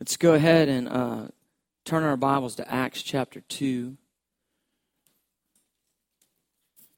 [0.00, 1.28] Let's go ahead and uh,
[1.84, 3.96] turn our Bibles to Acts chapter 2.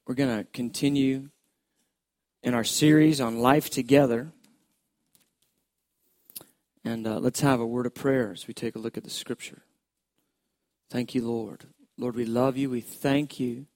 [0.07, 1.29] We're going to continue
[2.41, 4.31] in our series on life together.
[6.83, 9.11] And uh, let's have a word of prayer as we take a look at the
[9.11, 9.61] scripture.
[10.89, 11.65] Thank you, Lord.
[11.99, 12.71] Lord, we love you.
[12.71, 13.67] We thank you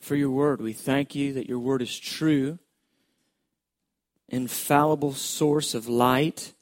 [0.00, 0.60] for your word.
[0.60, 2.58] We thank you that your word is true,
[4.28, 6.52] infallible source of light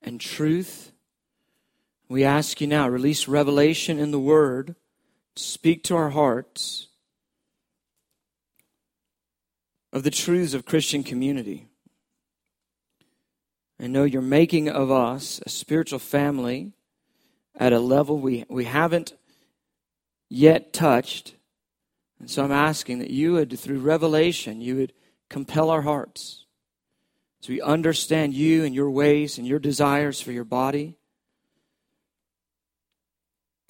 [0.00, 0.92] and truth.
[2.08, 4.74] We ask you now, release revelation in the Word,
[5.36, 6.88] speak to our hearts
[9.92, 11.66] of the truths of Christian community.
[13.78, 16.72] I know you're making of us a spiritual family
[17.54, 19.12] at a level we, we haven't
[20.30, 21.34] yet touched.
[22.18, 24.94] And so I'm asking that you would, through revelation, you would
[25.28, 26.46] compel our hearts
[27.42, 30.96] as we understand you and your ways and your desires for your body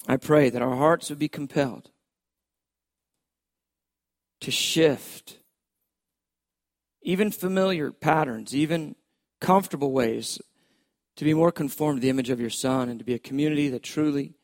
[0.07, 1.91] I pray that our hearts would be compelled
[4.41, 5.38] to shift
[7.02, 8.95] even familiar patterns, even
[9.41, 10.41] comfortable ways,
[11.16, 13.69] to be more conformed to the image of your Son and to be a community
[13.69, 14.35] that truly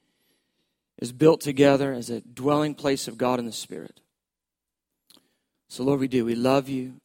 [0.98, 4.00] is built together as a dwelling place of God in the Spirit.
[5.69, 6.25] So, Lord, we do.
[6.25, 7.00] We love you.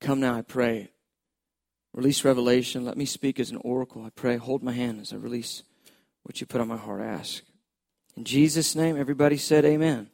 [0.00, 0.90] Come now, I pray.
[1.92, 2.84] Release revelation.
[2.84, 4.04] Let me speak as an oracle.
[4.04, 4.36] I pray.
[4.36, 5.62] Hold my hand as I release
[6.24, 7.42] what you put on my heart, ask.
[8.16, 10.08] In Jesus' name, everybody said amen.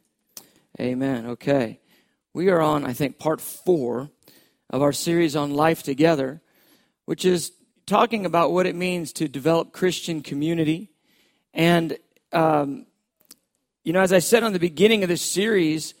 [0.79, 1.25] Amen.
[1.25, 1.79] Okay.
[2.33, 4.09] We are on, I think, part four
[4.69, 6.41] of our series on life together,
[7.05, 7.51] which is
[7.85, 10.91] talking about what it means to develop Christian community.
[11.53, 11.97] And,
[12.31, 12.85] um,
[13.83, 15.93] you know, as I said on the beginning of this series,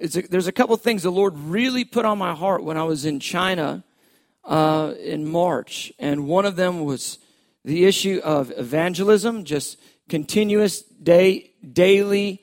[0.00, 3.04] a, there's a couple things the Lord really put on my heart when I was
[3.04, 3.84] in China
[4.44, 5.92] uh, in March.
[5.98, 7.18] And one of them was
[7.64, 12.42] the issue of evangelism, just continuous day, daily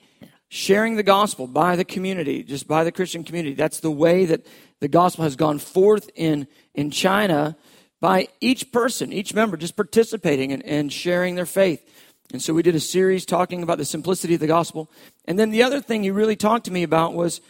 [0.49, 3.55] sharing the gospel by the community, just by the Christian community.
[3.55, 4.45] That's the way that
[4.79, 7.57] the gospel has gone forth in, in China
[7.99, 11.83] by each person, each member just participating and, and sharing their faith.
[12.31, 14.91] And so we did a series talking about the simplicity of the gospel.
[15.25, 17.41] And then the other thing he really talked to me about was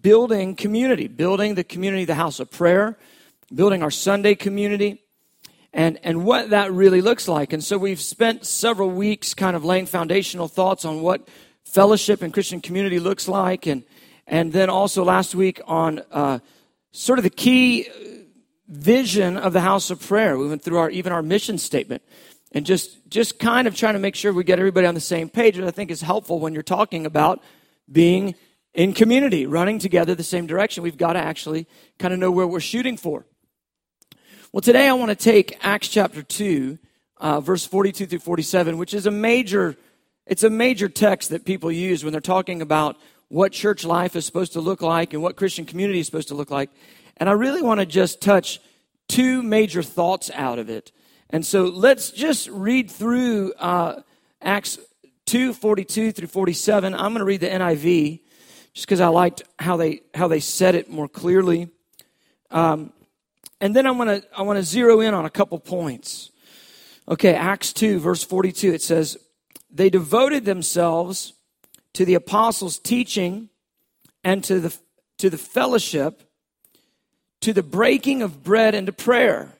[0.00, 2.98] building community, building the community, the house of prayer,
[3.54, 5.02] building our Sunday community,
[5.76, 7.52] and, and what that really looks like.
[7.52, 11.28] And so we've spent several weeks kind of laying foundational thoughts on what
[11.66, 13.66] fellowship and Christian community looks like.
[13.66, 13.84] And,
[14.26, 16.38] and then also last week on uh,
[16.92, 17.88] sort of the key
[18.66, 20.38] vision of the house of prayer.
[20.38, 22.02] We went through our, even our mission statement
[22.52, 25.28] and just, just kind of trying to make sure we get everybody on the same
[25.28, 27.42] page, which I think is helpful when you're talking about
[27.92, 28.34] being
[28.72, 30.82] in community, running together the same direction.
[30.82, 31.66] We've got to actually
[31.98, 33.26] kind of know where we're shooting for.
[34.56, 36.78] Well, today I want to take Acts chapter 2,
[37.18, 39.76] uh, verse 42 through 47, which is a major,
[40.24, 42.96] it's a major text that people use when they're talking about
[43.28, 46.34] what church life is supposed to look like and what Christian community is supposed to
[46.34, 46.70] look like.
[47.18, 48.58] And I really want to just touch
[49.08, 50.90] two major thoughts out of it.
[51.28, 54.00] And so let's just read through uh,
[54.40, 54.78] Acts
[55.26, 56.94] 2, 42 through 47.
[56.94, 58.20] I'm going to read the NIV
[58.72, 61.68] just because I liked how they, how they said it more clearly.
[62.50, 62.94] Um,
[63.60, 66.30] and then I'm gonna I want to zero in on a couple points.
[67.08, 69.16] Okay, Acts 2, verse 42, it says,
[69.70, 71.34] They devoted themselves
[71.92, 73.48] to the apostles' teaching
[74.24, 74.76] and to the
[75.18, 76.22] to the fellowship,
[77.40, 79.52] to the breaking of bread and to prayer.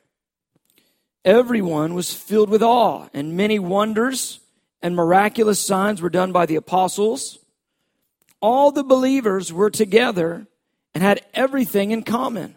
[1.25, 4.41] Everyone was filled with awe, and many wonders
[4.83, 7.39] and miraculous signs were done by the apostles.
[8.41, 10.47] All the believers were together
[10.95, 12.57] and had everything in common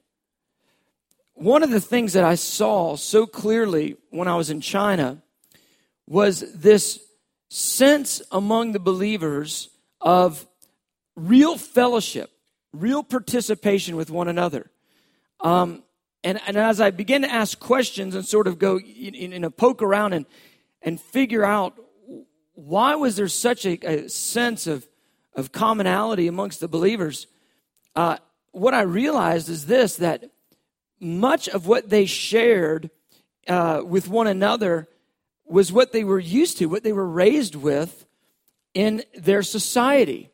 [1.41, 5.23] one of the things that I saw so clearly when I was in China
[6.07, 6.99] was this
[7.49, 10.45] sense among the believers of
[11.15, 12.29] real fellowship,
[12.73, 14.69] real participation with one another.
[15.39, 15.81] Um,
[16.23, 19.49] and, and as I began to ask questions and sort of go in, in a
[19.49, 20.27] poke around and,
[20.83, 21.73] and figure out
[22.53, 24.87] why was there such a, a sense of,
[25.33, 27.25] of commonality amongst the believers,
[27.95, 28.17] uh,
[28.51, 30.29] what I realized is this that
[31.01, 32.89] much of what they shared
[33.47, 34.87] uh, with one another
[35.45, 38.05] was what they were used to, what they were raised with
[38.73, 40.29] in their society.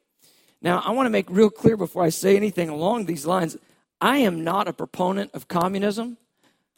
[0.61, 3.57] Now, I want to make real clear before I say anything along these lines
[3.99, 6.17] I am not a proponent of communism.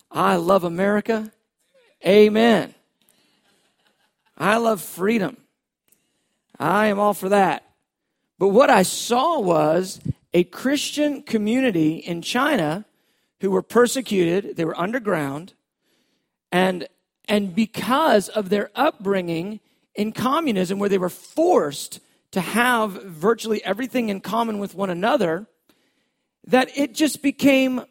[0.09, 1.31] I love America.
[2.05, 2.73] Amen.
[4.37, 5.35] I love freedom.
[6.57, 7.65] I am all for that.
[8.37, 9.99] But what I saw was
[10.33, 12.85] a Christian community in China
[13.41, 15.53] who were persecuted, they were underground,
[16.51, 16.87] and,
[17.27, 19.59] and because of their upbringing
[19.95, 21.99] in communism, where they were forced
[22.31, 25.47] to have virtually everything in common with one another,
[26.47, 27.81] that it just became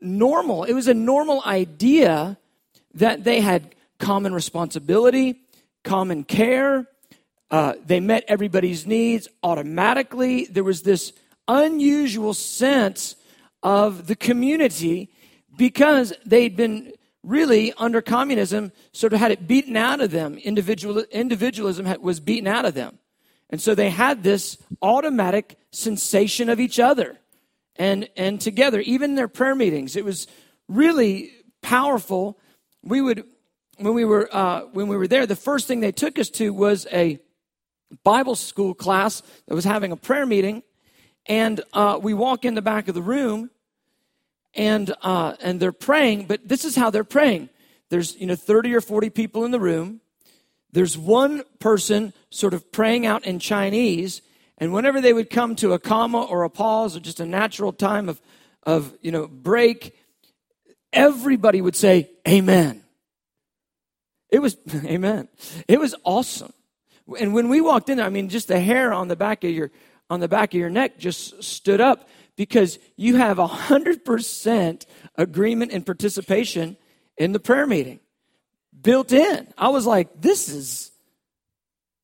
[0.00, 0.64] normal.
[0.64, 2.36] It was a normal idea
[2.94, 5.40] that they had common responsibility,
[5.82, 6.86] common care.
[7.50, 10.46] Uh, they met everybody's needs automatically.
[10.46, 11.12] There was this
[11.48, 13.16] unusual sense
[13.66, 15.10] of the community
[15.56, 16.92] because they'd been
[17.24, 20.38] really under communism sort of had it beaten out of them.
[20.38, 23.00] Individual individualism was beaten out of them.
[23.50, 27.18] And so they had this automatic sensation of each other
[27.74, 29.96] and and together even their prayer meetings.
[29.96, 30.28] It was
[30.68, 32.38] really powerful.
[32.84, 33.24] We would
[33.78, 36.52] when we were uh, when we were there the first thing they took us to
[36.52, 37.18] was a
[38.04, 40.62] bible school class that was having a prayer meeting.
[41.28, 43.50] And uh, we walk in the back of the room
[44.56, 47.48] and uh, and they're praying but this is how they're praying.
[47.90, 50.00] There's you know 30 or 40 people in the room.
[50.72, 54.22] There's one person sort of praying out in chinese
[54.58, 57.72] and whenever they would come to a comma or a pause or just a natural
[57.72, 58.20] time of
[58.62, 59.94] of you know break
[60.92, 62.82] everybody would say amen.
[64.30, 65.28] It was amen.
[65.68, 66.52] It was awesome.
[67.20, 69.50] And when we walked in there i mean just the hair on the back of
[69.50, 69.70] your
[70.10, 74.86] on the back of your neck just stood up because you have 100%
[75.16, 76.76] agreement and participation
[77.16, 78.00] in the prayer meeting
[78.80, 79.48] built in.
[79.56, 80.90] I was like, this is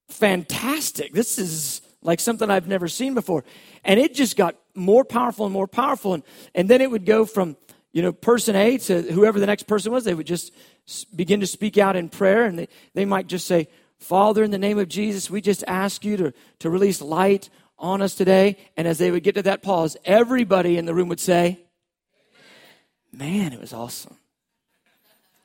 [0.09, 1.13] fantastic.
[1.13, 3.45] This is like something I've never seen before.
[3.85, 6.15] And it just got more powerful and more powerful.
[6.15, 6.23] And,
[6.55, 7.57] and then it would go from,
[7.93, 10.05] you know, person A to whoever the next person was.
[10.05, 10.53] They would just
[11.15, 12.45] begin to speak out in prayer.
[12.45, 13.69] And they, they might just say,
[13.99, 17.51] Father, in the name of Jesus, we just ask you to, to release light
[17.83, 18.57] on us today.
[18.77, 21.59] And as they would get to that pause, everybody in the room would say,
[23.15, 24.17] Man, it was awesome.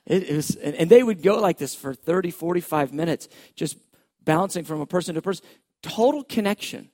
[0.06, 3.76] It, it was, and, and they would go like this for 30, 45 minutes, just
[4.24, 5.44] bouncing from a person to person.
[5.82, 6.88] Total connection.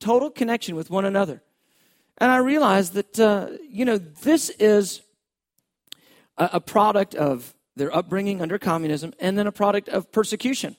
[0.00, 1.42] Total connection with one another.
[2.18, 5.02] And I realized that, uh, you know, this is
[6.38, 10.76] a, a product of their upbringing under communism and then a product of persecution.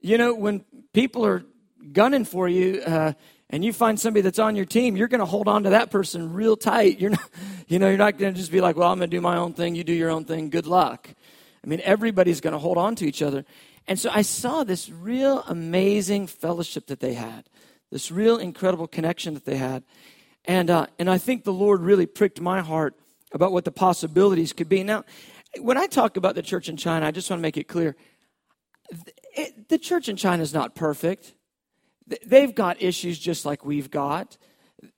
[0.00, 1.44] You know, when people are
[1.92, 3.12] gunning for you uh,
[3.50, 5.90] and you find somebody that's on your team, you're going to hold on to that
[5.90, 6.98] person real tight.
[6.98, 7.30] You're not,
[7.68, 9.36] you know, you're not going to just be like, well, I'm going to do my
[9.36, 9.74] own thing.
[9.74, 10.50] You do your own thing.
[10.50, 11.08] Good luck.
[11.62, 13.44] I mean, everybody's going to hold on to each other.
[13.86, 17.44] And so I saw this real amazing fellowship that they had,
[17.90, 19.84] this real incredible connection that they had.
[20.46, 22.94] And, uh, and I think the Lord really pricked my heart
[23.32, 24.82] about what the possibilities could be.
[24.82, 25.04] Now,
[25.60, 27.96] when I talk about the church in China, I just want to make it clear
[29.34, 31.34] it, the church in China is not perfect.
[32.26, 34.36] They've got issues just like we've got.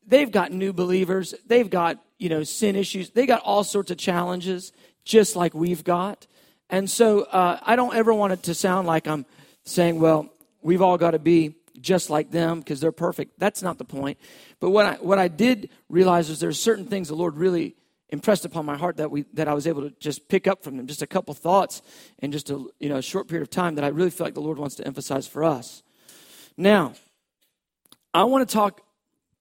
[0.06, 1.34] They've got new believers.
[1.46, 3.10] They've got, you know, sin issues.
[3.10, 4.72] They got all sorts of challenges
[5.04, 6.26] just like we've got.
[6.68, 9.24] And so uh, I don't ever want it to sound like I'm
[9.64, 10.28] saying, well,
[10.62, 13.38] we've all got to be just like them because they're perfect.
[13.38, 14.18] That's not the point.
[14.60, 17.76] But what I, what I did realize is there's certain things the Lord really
[18.08, 20.76] impressed upon my heart that we that I was able to just pick up from
[20.76, 21.82] them, just a couple thoughts
[22.18, 24.34] in just a you know a short period of time that I really feel like
[24.34, 25.82] the Lord wants to emphasize for us.
[26.56, 26.94] Now,
[28.14, 28.80] I want to talk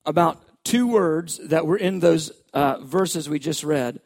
[0.06, 4.02] about two words that were in those uh, verses we just read.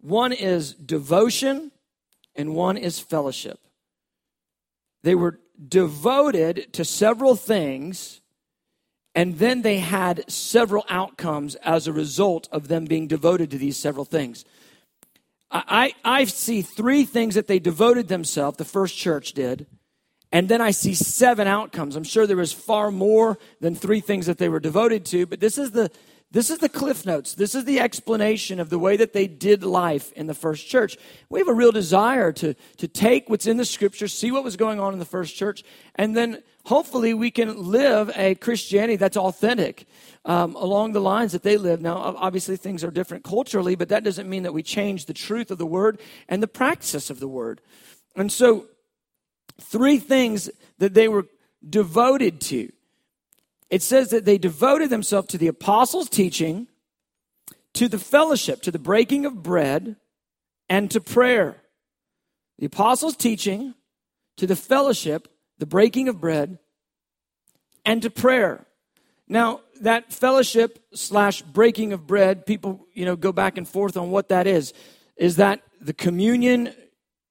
[0.00, 1.72] One is devotion,
[2.36, 3.58] and one is fellowship.
[5.02, 8.20] They were devoted to several things,
[9.14, 13.76] and then they had several outcomes as a result of them being devoted to these
[13.76, 14.44] several things.
[15.50, 19.66] I, I see three things that they devoted themselves, the first church did,
[20.30, 21.96] and then I see seven outcomes.
[21.96, 25.40] I'm sure there was far more than three things that they were devoted to, but
[25.40, 25.90] this is the
[26.30, 27.32] this is the cliff notes.
[27.32, 30.98] This is the explanation of the way that they did life in the first church.
[31.30, 34.54] We have a real desire to, to take what's in the scripture, see what was
[34.54, 39.16] going on in the first church, and then hopefully we can live a Christianity that's
[39.16, 39.86] authentic
[40.26, 41.80] um, along the lines that they live.
[41.80, 45.50] Now, obviously, things are different culturally, but that doesn't mean that we change the truth
[45.50, 47.62] of the word and the practice of the word.
[48.16, 48.66] And so,
[49.60, 51.26] three things that they were
[51.68, 52.70] devoted to.
[53.70, 56.68] It says that they devoted themselves to the apostles' teaching,
[57.74, 59.96] to the fellowship, to the breaking of bread,
[60.68, 61.62] and to prayer.
[62.58, 63.74] the apostles' teaching,
[64.36, 66.58] to the fellowship, the breaking of bread,
[67.84, 68.66] and to prayer.
[69.28, 74.10] Now, that fellowship slash breaking of bread, people, you know, go back and forth on
[74.10, 74.72] what that is.
[75.16, 76.74] Is that the communion,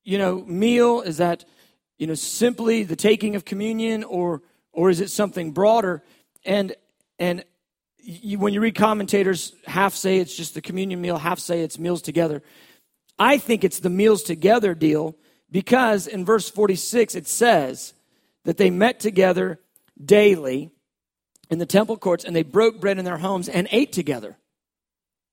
[0.04, 1.02] you know, meal?
[1.02, 1.44] Is that,
[1.98, 6.04] you know, simply the taking of communion or or is it something broader?
[6.46, 6.76] And
[7.20, 7.44] and
[7.98, 11.80] you, when you read commentators, half say it's just the communion meal, half say it's
[11.80, 12.42] meals together.
[13.20, 15.16] I think it's the meals together deal
[15.52, 17.94] because in verse 46 it says
[18.46, 19.60] that they met together
[20.04, 20.72] daily
[21.50, 24.38] in the temple courts and they broke bread in their homes and ate together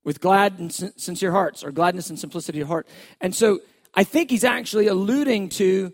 [0.03, 2.87] with glad and sincere hearts or gladness and simplicity of heart.
[3.21, 3.59] And so
[3.93, 5.93] I think he's actually alluding to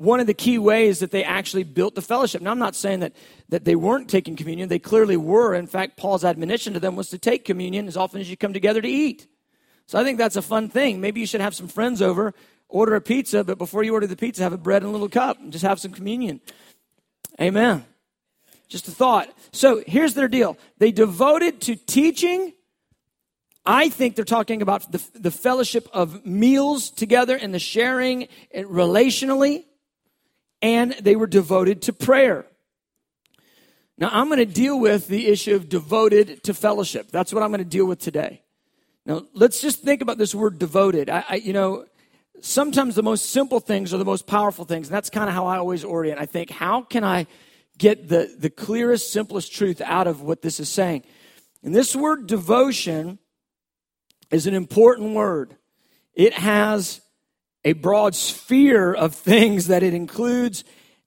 [0.00, 2.40] one of the key ways that they actually built the fellowship.
[2.40, 3.12] Now, I'm not saying that,
[3.50, 4.70] that they weren't taking communion.
[4.70, 5.54] They clearly were.
[5.54, 8.54] In fact, Paul's admonition to them was to take communion as often as you come
[8.54, 9.26] together to eat.
[9.84, 11.02] So I think that's a fun thing.
[11.02, 12.32] Maybe you should have some friends over,
[12.70, 15.10] order a pizza, but before you order the pizza, have a bread and a little
[15.10, 16.40] cup and just have some communion.
[17.38, 17.84] Amen.
[18.68, 19.28] Just a thought.
[19.52, 22.54] So here's their deal they devoted to teaching.
[23.66, 29.64] I think they're talking about the, the fellowship of meals together and the sharing relationally
[30.62, 32.46] and they were devoted to prayer.
[33.98, 37.10] Now, I'm going to deal with the issue of devoted to fellowship.
[37.10, 38.42] That's what I'm going to deal with today.
[39.04, 41.10] Now, let's just think about this word devoted.
[41.10, 41.84] I, I you know,
[42.40, 45.46] sometimes the most simple things are the most powerful things, and that's kind of how
[45.46, 46.18] I always orient.
[46.18, 47.26] I think, how can I
[47.76, 51.04] get the, the clearest, simplest truth out of what this is saying?
[51.62, 53.18] And this word devotion
[54.30, 55.56] is an important word.
[56.14, 57.00] It has
[57.64, 60.64] a broad sphere of things that it includes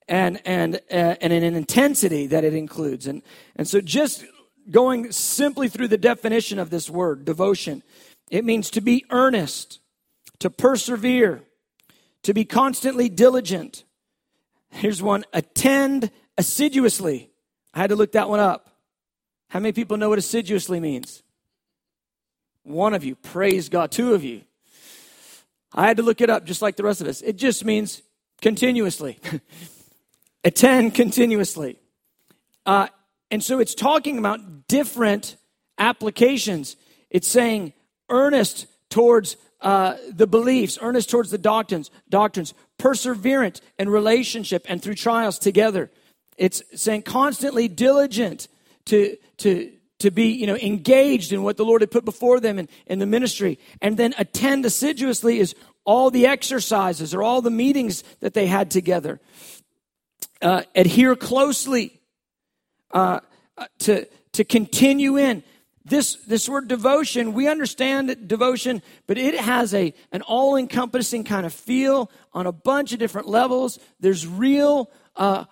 [0.07, 3.07] and, and, uh, and an intensity that it includes.
[3.07, 3.21] And,
[3.55, 4.25] and so just
[4.69, 7.83] going simply through the definition of this word, devotion,
[8.29, 9.79] it means to be earnest,
[10.39, 11.43] to persevere,
[12.23, 13.83] to be constantly diligent.
[14.69, 17.29] Here's one attend assiduously.
[17.73, 18.69] I had to look that one up.
[19.49, 21.21] How many people know what assiduously means?
[22.63, 23.15] One of you.
[23.15, 23.91] Praise God.
[23.91, 24.41] Two of you.
[25.73, 27.21] I had to look it up just like the rest of us.
[27.21, 28.01] It just means
[28.41, 29.19] continuously.
[30.43, 31.77] Attend continuously.
[32.65, 32.87] Uh,
[33.31, 35.37] and so it's talking about different
[35.77, 36.75] applications.
[37.09, 37.73] It's saying
[38.09, 44.95] earnest towards uh, the beliefs, earnest towards the doctrines, doctrines, perseverant in relationship and through
[44.95, 45.89] trials together.
[46.37, 48.47] It's saying constantly diligent
[48.85, 49.71] to, to,
[50.03, 52.99] to be you know engaged in what the lord had put before them in, in
[52.99, 53.57] the ministry.
[53.81, 55.55] And then attend assiduously is
[55.85, 59.21] all the exercises or all the meetings that they had together.
[60.41, 62.01] Uh, adhere closely
[62.91, 63.21] uh,
[63.57, 65.41] uh to to continue in.
[65.85, 71.53] This this word devotion we understand devotion but it has a an all-encompassing kind of
[71.53, 73.79] feel on a bunch of different levels.
[74.01, 75.45] There's real uh,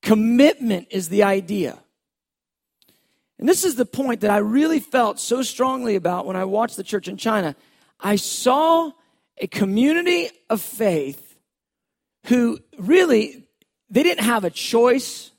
[0.00, 1.78] commitment is the idea
[3.38, 6.76] and this is the point that I really felt so strongly about when I watched
[6.76, 7.54] the church in China.
[8.00, 8.90] I saw
[9.38, 11.38] a community of faith
[12.26, 13.44] who really
[13.90, 15.30] they didn't have a choice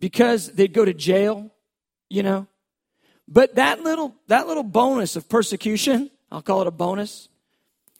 [0.00, 1.50] because they'd go to jail,
[2.10, 2.46] you know.
[3.28, 7.28] But that little that little bonus of persecution, I'll call it a bonus,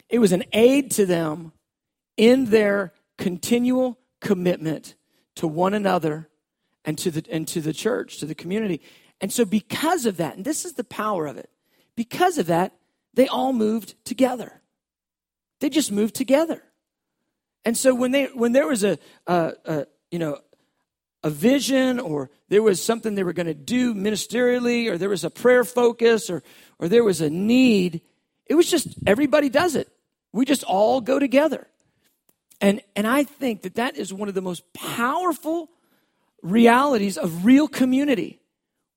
[0.09, 1.53] it was an aid to them
[2.17, 4.95] in their continual commitment
[5.37, 6.29] to one another
[6.85, 8.81] and to the and to the church, to the community.
[9.21, 11.51] And so, because of that, and this is the power of it,
[11.95, 12.73] because of that,
[13.15, 14.61] they all moved together.
[15.61, 16.63] They just moved together.
[17.65, 20.39] And so, when they when there was a, a, a you know
[21.23, 25.25] a vision or there was something they were going to do ministerially or there was
[25.25, 26.43] a prayer focus or
[26.79, 28.03] or there was a need,
[28.45, 29.89] it was just everybody does it.
[30.33, 31.67] We just all go together.
[32.61, 35.71] And and I think that that is one of the most powerful
[36.43, 38.41] realities of real community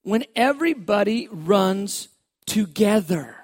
[0.04, 2.10] when everybody runs
[2.46, 3.36] together.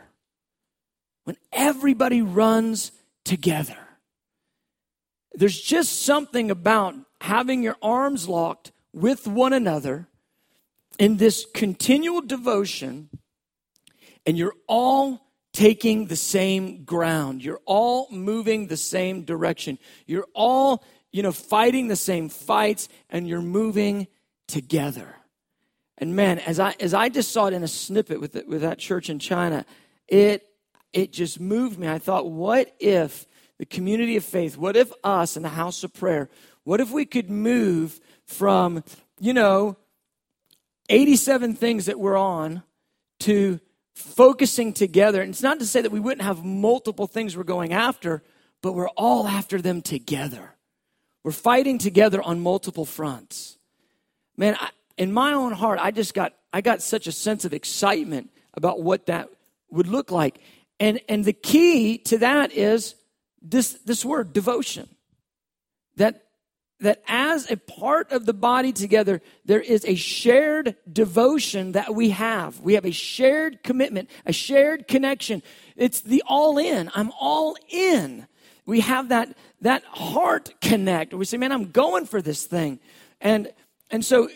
[1.23, 2.91] When everybody runs
[3.23, 3.77] together.
[5.33, 10.07] There's just something about having your arms locked with one another
[10.97, 13.09] in this continual devotion,
[14.25, 17.43] and you're all taking the same ground.
[17.43, 19.77] You're all moving the same direction.
[20.05, 24.07] You're all, you know, fighting the same fights, and you're moving
[24.47, 25.15] together.
[25.97, 28.61] And man, as I as I just saw it in a snippet with the, with
[28.61, 29.65] that church in China,
[30.07, 30.45] it
[30.93, 31.87] it just moved me.
[31.87, 33.25] I thought, what if
[33.57, 36.29] the community of faith, what if us in the house of prayer,
[36.63, 38.83] what if we could move from,
[39.19, 39.77] you know,
[40.89, 42.63] 87 things that we're on
[43.21, 43.59] to
[43.93, 45.21] focusing together.
[45.21, 48.21] And it's not to say that we wouldn't have multiple things we're going after,
[48.61, 50.55] but we're all after them together.
[51.23, 53.57] We're fighting together on multiple fronts.
[54.37, 57.53] Man, I, in my own heart, I just got I got such a sense of
[57.53, 59.29] excitement about what that
[59.69, 60.39] would look like.
[60.79, 62.95] And and the key to that is
[63.41, 64.87] this this word devotion.
[65.97, 66.25] That
[66.79, 72.09] that as a part of the body together, there is a shared devotion that we
[72.09, 72.59] have.
[72.59, 75.41] We have a shared commitment, a shared connection.
[75.75, 76.91] It's the all in.
[76.93, 78.27] I'm all in.
[78.65, 81.13] We have that, that heart connect.
[81.13, 82.79] We say, man, I'm going for this thing.
[83.21, 83.51] And,
[83.89, 84.29] and so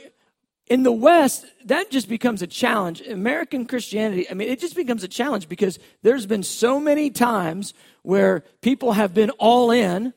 [0.70, 3.02] in the West, that just becomes a challenge.
[3.02, 7.74] American Christianity, I mean, it just becomes a challenge because there's been so many times
[8.04, 10.14] where people have been all in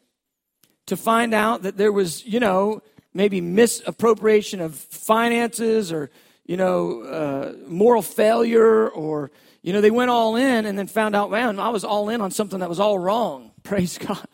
[0.87, 2.83] to find out that there was, you know,
[3.15, 6.11] maybe misappropriation of finances or,
[6.45, 9.31] you know, uh, moral failure or,
[9.63, 12.21] you know, they went all in and then found out, man, I was all in
[12.21, 13.53] on something that was all wrong.
[13.63, 14.25] Praise God.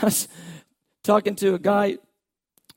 [0.00, 0.28] I was
[1.02, 1.98] talking to a guy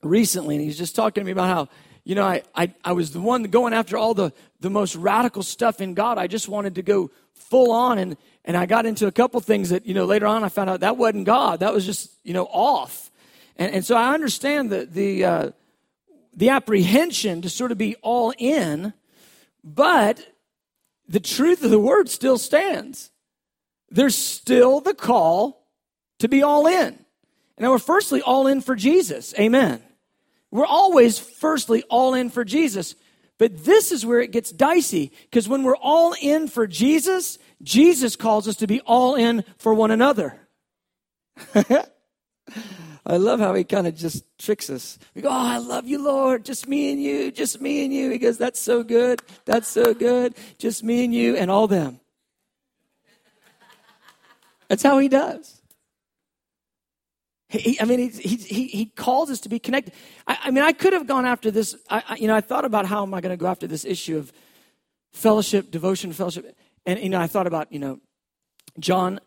[0.02, 1.68] recently and he's just talking to me about how,
[2.04, 5.42] you know, I, I, I was the one going after all the, the most radical
[5.42, 6.18] stuff in God.
[6.18, 9.70] I just wanted to go full on and, and I got into a couple things
[9.70, 11.60] that, you know, later on I found out that wasn't God.
[11.60, 13.10] That was just, you know, off.
[13.56, 15.50] And, and so I understand the, the, uh,
[16.34, 18.92] the apprehension to sort of be all in,
[19.62, 20.26] but
[21.08, 23.10] the truth of the word still stands.
[23.90, 25.66] There's still the call
[26.20, 26.98] to be all in.
[27.58, 29.34] And we're firstly all in for Jesus.
[29.38, 29.82] Amen.
[30.50, 32.94] We're always firstly all in for Jesus.
[33.38, 38.14] But this is where it gets dicey because when we're all in for Jesus, Jesus
[38.14, 40.38] calls us to be all in for one another.
[43.06, 44.98] I love how he kind of just tricks us.
[45.14, 46.44] We go, Oh, I love you, Lord.
[46.44, 47.32] Just me and you.
[47.32, 48.10] Just me and you.
[48.10, 49.22] He goes, That's so good.
[49.46, 50.34] That's so good.
[50.58, 51.98] Just me and you and all them.
[54.68, 55.59] That's how he does.
[57.50, 59.92] He, I mean, he, he, he calls us to be connected.
[60.26, 61.74] I, I mean, I could have gone after this.
[61.88, 63.84] I, I, you know, I thought about how am I going to go after this
[63.84, 64.32] issue of
[65.12, 66.56] fellowship, devotion, fellowship.
[66.86, 67.98] And, you know, I thought about, you know,
[68.78, 69.18] John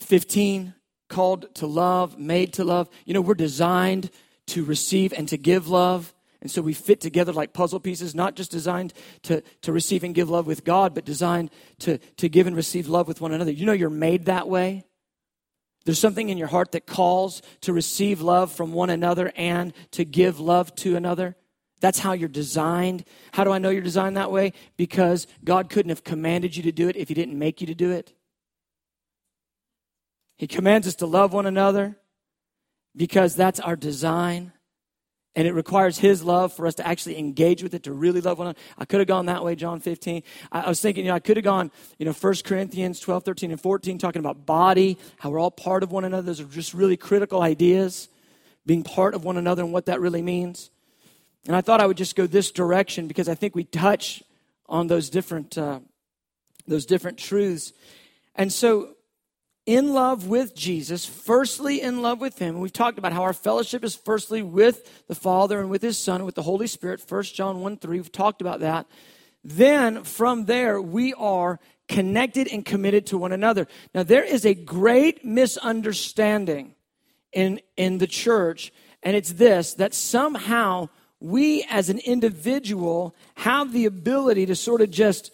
[0.00, 0.74] 15,
[1.08, 2.88] called to love, made to love.
[3.04, 4.10] You know, we're designed
[4.48, 6.12] to receive and to give love.
[6.40, 10.14] And so we fit together like puzzle pieces, not just designed to, to receive and
[10.14, 13.52] give love with God, but designed to, to give and receive love with one another.
[13.52, 14.84] You know, you're made that way.
[15.84, 20.04] There's something in your heart that calls to receive love from one another and to
[20.04, 21.36] give love to another.
[21.80, 23.04] That's how you're designed.
[23.32, 24.52] How do I know you're designed that way?
[24.76, 27.74] Because God couldn't have commanded you to do it if He didn't make you to
[27.74, 28.14] do it.
[30.36, 31.98] He commands us to love one another
[32.96, 34.52] because that's our design.
[35.34, 38.38] And it requires His love for us to actually engage with it, to really love
[38.38, 38.58] one another.
[38.76, 40.22] I could have gone that way, John 15.
[40.50, 43.24] I, I was thinking, you know, I could have gone, you know, 1 Corinthians 12,
[43.24, 46.22] 13, and 14, talking about body, how we're all part of one another.
[46.22, 48.08] Those are just really critical ideas,
[48.66, 50.70] being part of one another and what that really means.
[51.46, 54.22] And I thought I would just go this direction because I think we touch
[54.68, 55.80] on those different, uh,
[56.66, 57.72] those different truths.
[58.34, 58.94] And so
[59.64, 62.58] in love with Jesus, firstly in love with him.
[62.58, 66.16] We've talked about how our fellowship is firstly with the Father and with his Son
[66.16, 67.02] and with the Holy Spirit.
[67.06, 68.86] 1 John 1 3, we've talked about that.
[69.44, 73.66] Then from there, we are connected and committed to one another.
[73.94, 76.74] Now, there is a great misunderstanding
[77.32, 78.72] in, in the church,
[79.02, 80.88] and it's this that somehow
[81.20, 85.32] we as an individual have the ability to sort of just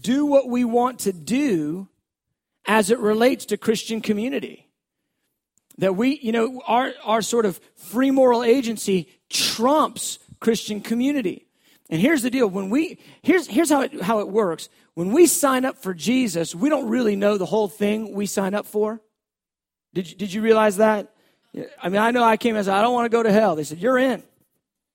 [0.00, 1.88] do what we want to do
[2.66, 4.68] as it relates to Christian community.
[5.78, 11.46] That we, you know, our, our sort of free moral agency trumps Christian community.
[11.88, 14.68] And here's the deal when we, here's, here's how, it, how it works.
[14.94, 18.54] When we sign up for Jesus, we don't really know the whole thing we sign
[18.54, 19.00] up for.
[19.92, 21.12] Did you, did you realize that?
[21.82, 23.56] I mean, I know I came and said, I don't want to go to hell.
[23.56, 24.22] They said, You're in.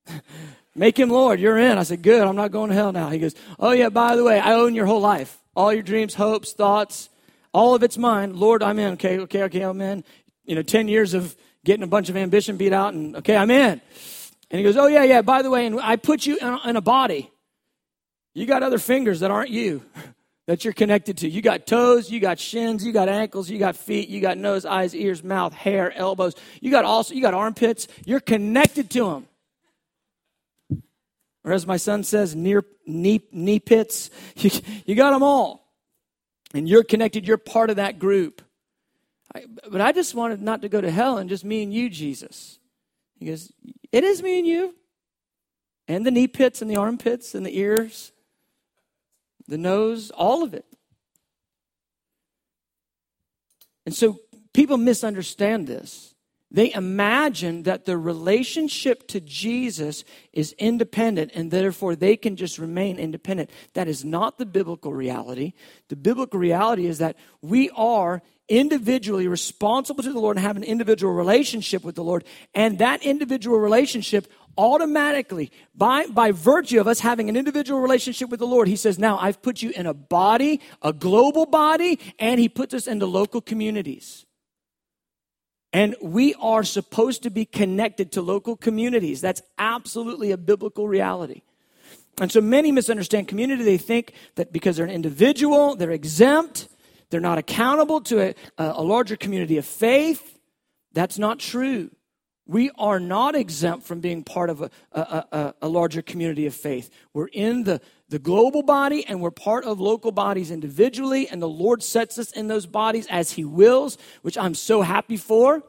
[0.76, 1.40] Make him Lord.
[1.40, 1.78] You're in.
[1.78, 2.26] I said, Good.
[2.26, 3.10] I'm not going to hell now.
[3.10, 5.38] He goes, Oh, yeah, by the way, I own your whole life.
[5.56, 7.10] All your dreams, hopes, thoughts,
[7.56, 8.34] all of it's mine.
[8.36, 8.94] Lord, I'm in.
[8.94, 10.04] Okay, okay, okay, I'm in.
[10.44, 13.50] You know, 10 years of getting a bunch of ambition beat out, and okay, I'm
[13.50, 13.82] in.
[14.52, 16.82] And he goes, Oh, yeah, yeah, by the way, and I put you in a,
[16.82, 17.32] body.
[18.34, 19.84] You got other fingers that aren't you
[20.48, 21.30] that you're connected to.
[21.30, 24.66] You got toes, you got shins, you got ankles, you got feet, you got nose,
[24.66, 26.36] eyes, ears, mouth, hair, elbows.
[26.60, 27.88] You got also you got armpits.
[28.06, 29.28] You're connected to them.
[31.46, 34.10] Or as my son says, near knee knee pits.
[34.36, 34.52] You,
[34.86, 35.65] you got them all
[36.56, 38.42] and you're connected, you're part of that group.
[39.36, 41.90] I, but I just wanted not to go to hell and just me and you,
[41.90, 42.60] Jesus.
[43.20, 43.52] He goes,
[43.92, 44.74] It is me and you.
[45.90, 48.14] And the knee pits and the armpits and the ears,
[49.48, 50.66] the nose, all of it.
[53.86, 54.18] And so
[54.54, 56.15] people misunderstand this.
[56.56, 62.98] They imagine that the relationship to Jesus is independent and therefore they can just remain
[62.98, 63.50] independent.
[63.74, 65.52] That is not the biblical reality.
[65.90, 70.64] The biblical reality is that we are individually responsible to the Lord and have an
[70.64, 72.24] individual relationship with the Lord.
[72.54, 78.40] And that individual relationship automatically, by, by virtue of us having an individual relationship with
[78.40, 82.40] the Lord, He says, Now I've put you in a body, a global body, and
[82.40, 84.25] He puts us into local communities.
[85.74, 89.22] And we are supposed to be connected to local communities.
[89.22, 91.42] That's absolutely a biblical reality.
[92.20, 93.64] And so many misunderstand community.
[93.64, 96.70] They think that because they're an individual, they're exempt,
[97.10, 100.40] they're not accountable to a, a larger community of faith.
[100.94, 101.92] That's not true.
[102.48, 106.54] We are not exempt from being part of a, a, a, a, larger community of
[106.54, 106.92] faith.
[107.12, 107.82] We're in the,
[108.16, 112.32] the global body and we're part of local bodies individually, and the Lord sets us
[112.32, 115.64] in those bodies as He wills, which I'm so happy for.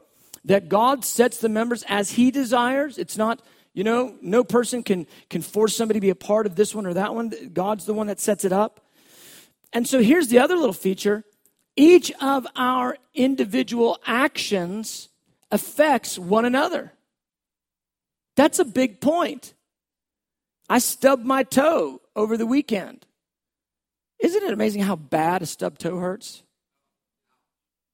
[0.45, 2.97] That God sets the members as He desires.
[2.97, 3.41] It's not,
[3.73, 6.85] you know, no person can, can force somebody to be a part of this one
[6.85, 7.33] or that one.
[7.51, 8.79] God's the one that sets it up.
[9.73, 11.25] And so here's the other little feature
[11.75, 15.09] each of our individual actions
[15.51, 16.93] affects one another.
[18.37, 19.53] That's a big point.
[20.69, 23.05] I stubbed my toe over the weekend.
[24.19, 26.43] Isn't it amazing how bad a stub toe hurts?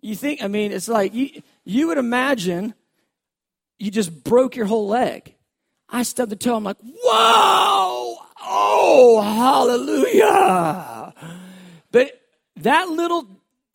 [0.02, 2.74] You think, I mean, it's like you, you would imagine
[3.78, 5.36] you just broke your whole leg.
[5.90, 6.56] I stubbed the toe.
[6.56, 11.14] I'm like, whoa, oh, hallelujah.
[11.92, 12.20] But
[12.56, 13.28] that little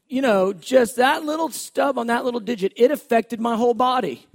[0.08, 4.26] you know, just that little stub on that little digit, it affected my whole body.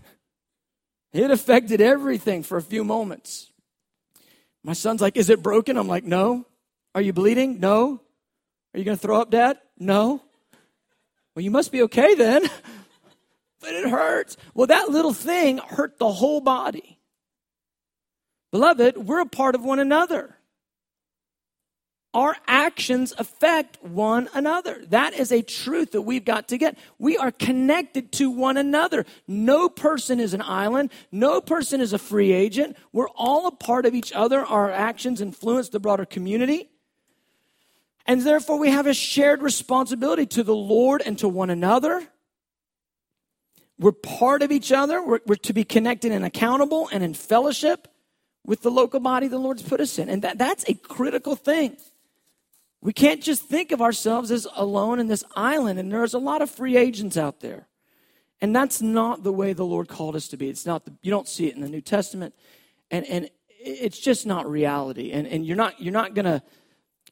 [1.11, 3.51] It affected everything for a few moments.
[4.63, 5.77] My son's like, Is it broken?
[5.77, 6.45] I'm like, No.
[6.95, 7.59] Are you bleeding?
[7.59, 8.01] No.
[8.73, 9.57] Are you going to throw up, Dad?
[9.77, 10.21] No.
[11.35, 12.43] Well, you must be okay then.
[13.59, 14.37] but it hurts.
[14.53, 16.99] Well, that little thing hurt the whole body.
[18.51, 20.35] Beloved, we're a part of one another
[22.13, 24.83] our actions affect one another.
[24.89, 26.77] That is a truth that we've got to get.
[26.99, 29.05] We are connected to one another.
[29.27, 30.91] No person is an island.
[31.11, 32.77] No person is a free agent.
[32.91, 34.45] We're all a part of each other.
[34.45, 36.69] Our actions influence the broader community.
[38.05, 42.07] And therefore, we have a shared responsibility to the Lord and to one another.
[43.79, 45.01] We're part of each other.
[45.01, 47.87] We're, we're to be connected and accountable and in fellowship
[48.45, 50.09] with the local body the Lord's put us in.
[50.09, 51.77] And that, that's a critical thing.
[52.83, 56.41] We can't just think of ourselves as alone in this island, and there's a lot
[56.41, 57.69] of free agents out there.
[58.41, 60.49] And that's not the way the Lord called us to be.
[60.49, 62.35] It's not the, you don't see it in the New Testament.
[62.91, 65.13] And, and it's just not reality.
[65.13, 66.43] And, and you're not, you're not gonna,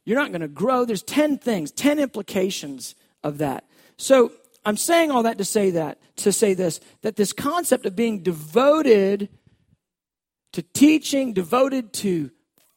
[0.04, 0.84] you're not gonna grow.
[0.84, 3.64] There's 10 things, 10 implications of that.
[3.96, 4.32] So
[4.66, 8.22] I'm saying all that to say that, to say this, that this concept of being
[8.22, 9.30] devoted
[10.52, 12.30] to teaching, devoted to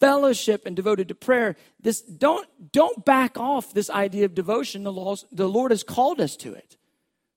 [0.06, 4.84] fellowship and devoted to prayer this don't don't back off this idea of devotion.
[4.84, 6.78] The, laws, the lord has called us to it.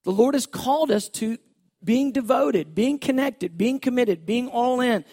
[0.04, 1.38] The lord has called us to
[1.82, 5.04] being devoted being connected being committed being all in.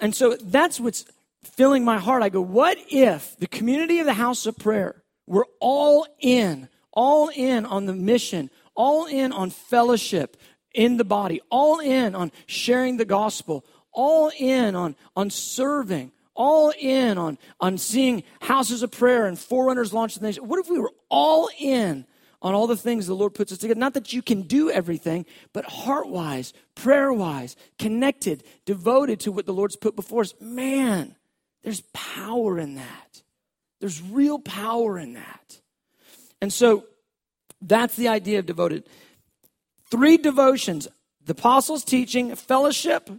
[0.00, 1.06] And so that's what's
[1.44, 2.22] filling my heart.
[2.22, 7.30] I go what if the community of the house of prayer were all in all
[7.34, 10.36] in on the mission all in on fellowship
[10.74, 16.72] in the body all in on sharing the gospel all in on on serving all
[16.78, 20.46] in on, on seeing houses of prayer and forerunners launch the nation?
[20.46, 22.06] What if we were all in
[22.42, 23.80] on all the things the Lord puts us together?
[23.80, 29.46] Not that you can do everything, but heart wise, prayer wise, connected, devoted to what
[29.46, 30.34] the Lord's put before us.
[30.40, 31.16] Man,
[31.62, 33.22] there's power in that.
[33.80, 35.60] There's real power in that.
[36.40, 36.84] And so
[37.60, 38.84] that's the idea of devoted.
[39.90, 40.88] Three devotions
[41.24, 43.10] the apostles' teaching, fellowship,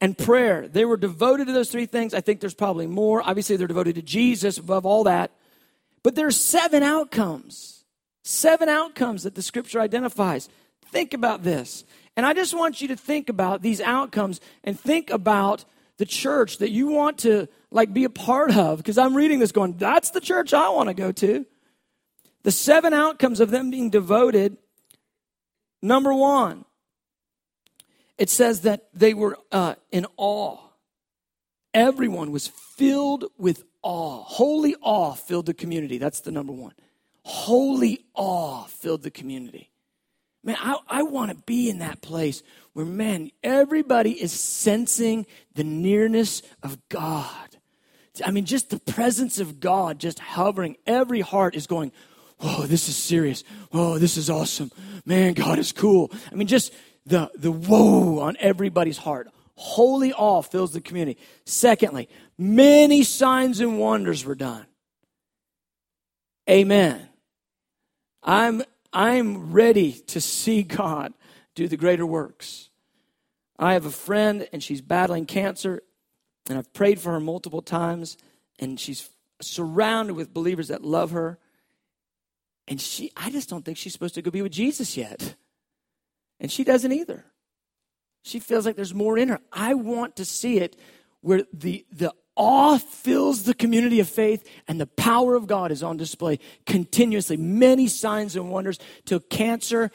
[0.00, 0.68] and prayer.
[0.68, 2.14] They were devoted to those three things.
[2.14, 3.22] I think there's probably more.
[3.24, 5.32] Obviously, they're devoted to Jesus above all that.
[6.02, 7.84] But there's seven outcomes.
[8.22, 10.48] Seven outcomes that the scripture identifies.
[10.92, 11.84] Think about this.
[12.16, 15.64] And I just want you to think about these outcomes and think about
[15.98, 19.52] the church that you want to like be a part of because I'm reading this
[19.52, 21.44] going, that's the church I want to go to.
[22.44, 24.56] The seven outcomes of them being devoted.
[25.82, 26.64] Number 1,
[28.18, 30.58] it says that they were uh, in awe.
[31.72, 34.22] Everyone was filled with awe.
[34.24, 35.98] Holy awe filled the community.
[35.98, 36.72] That's the number one.
[37.22, 39.70] Holy awe filled the community.
[40.42, 45.64] Man, I, I want to be in that place where, man, everybody is sensing the
[45.64, 47.56] nearness of God.
[48.24, 50.76] I mean, just the presence of God just hovering.
[50.86, 51.92] Every heart is going,
[52.40, 53.44] oh, this is serious.
[53.72, 54.70] Oh, this is awesome.
[55.04, 56.10] Man, God is cool.
[56.32, 56.72] I mean, just
[57.08, 59.28] the, the whoa on everybody's heart.
[59.56, 61.18] Holy awe fills the community.
[61.44, 64.66] Secondly, many signs and wonders were done.
[66.48, 67.08] Amen.
[68.22, 71.12] I'm, I'm ready to see God
[71.54, 72.70] do the greater works.
[73.58, 75.82] I have a friend and she's battling cancer,
[76.48, 78.16] and I've prayed for her multiple times,
[78.58, 81.38] and she's surrounded with believers that love her.
[82.68, 85.34] And she, I just don't think she's supposed to go be with Jesus yet.
[86.40, 87.24] And she doesn't either.
[88.22, 89.40] She feels like there's more in her.
[89.52, 90.76] I want to see it
[91.20, 95.82] where the, the awe fills the community of faith and the power of God is
[95.82, 97.36] on display continuously.
[97.36, 99.90] Many signs and wonders till cancer,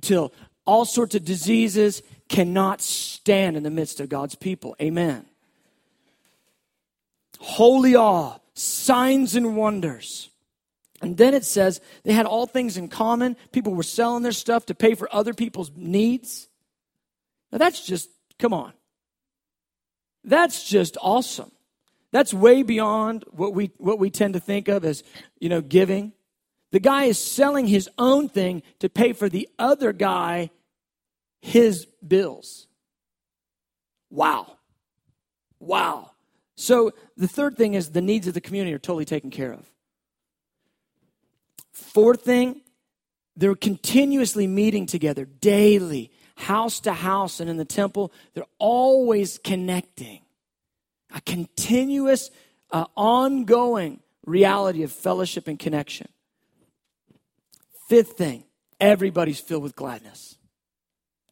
[0.00, 0.32] till
[0.66, 4.74] all sorts of diseases cannot stand in the midst of God's people.
[4.80, 5.26] Amen.
[7.38, 10.30] Holy awe, signs and wonders.
[11.04, 13.36] And then it says they had all things in common.
[13.52, 16.48] People were selling their stuff to pay for other people's needs.
[17.52, 18.72] Now that's just, come on.
[20.24, 21.52] That's just awesome.
[22.10, 25.04] That's way beyond what we, what we tend to think of as,
[25.38, 26.14] you know, giving.
[26.72, 30.48] The guy is selling his own thing to pay for the other guy
[31.42, 32.66] his bills.
[34.08, 34.56] Wow.
[35.60, 36.12] Wow.
[36.56, 39.70] So the third thing is the needs of the community are totally taken care of.
[41.74, 42.62] Fourth thing,
[43.36, 48.12] they're continuously meeting together daily, house to house, and in the temple.
[48.32, 50.20] They're always connecting.
[51.14, 52.30] A continuous,
[52.70, 56.08] uh, ongoing reality of fellowship and connection.
[57.88, 58.44] Fifth thing,
[58.80, 60.38] everybody's filled with gladness.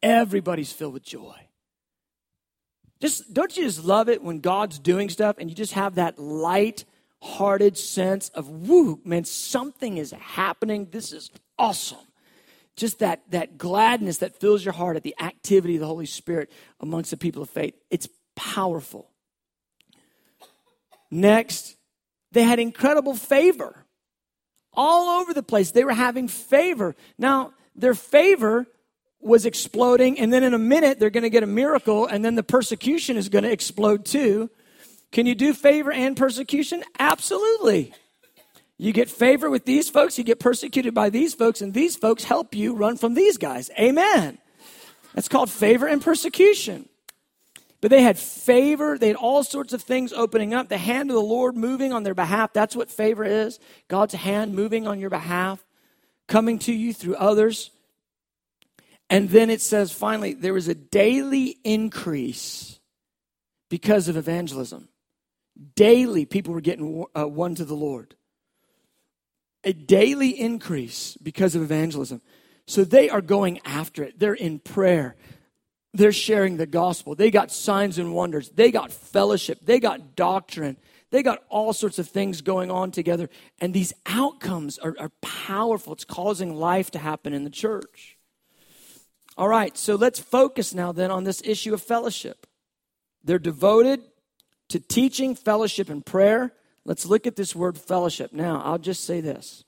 [0.02, 1.36] Everybody's filled with joy.
[3.00, 6.18] Just don't you just love it when God's doing stuff and you just have that
[6.18, 6.84] light
[7.22, 10.88] hearted sense of woo, man, something is happening.
[10.90, 11.98] This is awesome.
[12.74, 16.50] Just that that gladness that fills your heart at the activity of the Holy Spirit
[16.80, 17.74] amongst the people of faith.
[17.90, 19.08] It's powerful.
[21.10, 21.76] Next,
[22.32, 23.84] they had incredible favor.
[24.72, 25.70] All over the place.
[25.70, 26.96] They were having favor.
[27.18, 28.66] Now, their favor
[29.20, 32.34] was exploding, and then in a minute they're going to get a miracle, and then
[32.34, 34.50] the persecution is going to explode too.
[35.12, 36.82] Can you do favor and persecution?
[36.98, 37.92] Absolutely.
[38.78, 42.24] You get favor with these folks, you get persecuted by these folks, and these folks
[42.24, 43.70] help you run from these guys.
[43.78, 44.38] Amen.
[45.14, 46.88] That's called favor and persecution.
[47.80, 51.14] But they had favor, they had all sorts of things opening up, the hand of
[51.14, 52.52] the Lord moving on their behalf.
[52.52, 55.64] That's what favor is God's hand moving on your behalf,
[56.26, 57.70] coming to you through others.
[59.10, 62.78] And then it says finally, there was a daily increase
[63.68, 64.88] because of evangelism.
[65.74, 68.14] Daily, people were getting uh, won to the Lord.
[69.64, 72.20] A daily increase because of evangelism.
[72.66, 74.18] So they are going after it.
[74.18, 75.16] They're in prayer.
[75.94, 77.14] They're sharing the gospel.
[77.14, 78.48] They got signs and wonders.
[78.50, 79.58] They got fellowship.
[79.62, 80.78] They got doctrine.
[81.10, 83.28] They got all sorts of things going on together.
[83.60, 85.92] And these outcomes are, are powerful.
[85.92, 88.16] It's causing life to happen in the church.
[89.36, 92.46] All right, so let's focus now then on this issue of fellowship.
[93.24, 94.02] They're devoted
[94.72, 96.50] to teaching, fellowship, and prayer.
[96.86, 98.32] Let's look at this word fellowship.
[98.32, 99.64] Now, I'll just say this.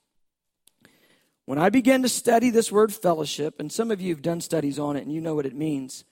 [1.45, 4.79] When I began to study this word fellowship, and some of you have done studies
[4.79, 6.05] on it and you know what it means,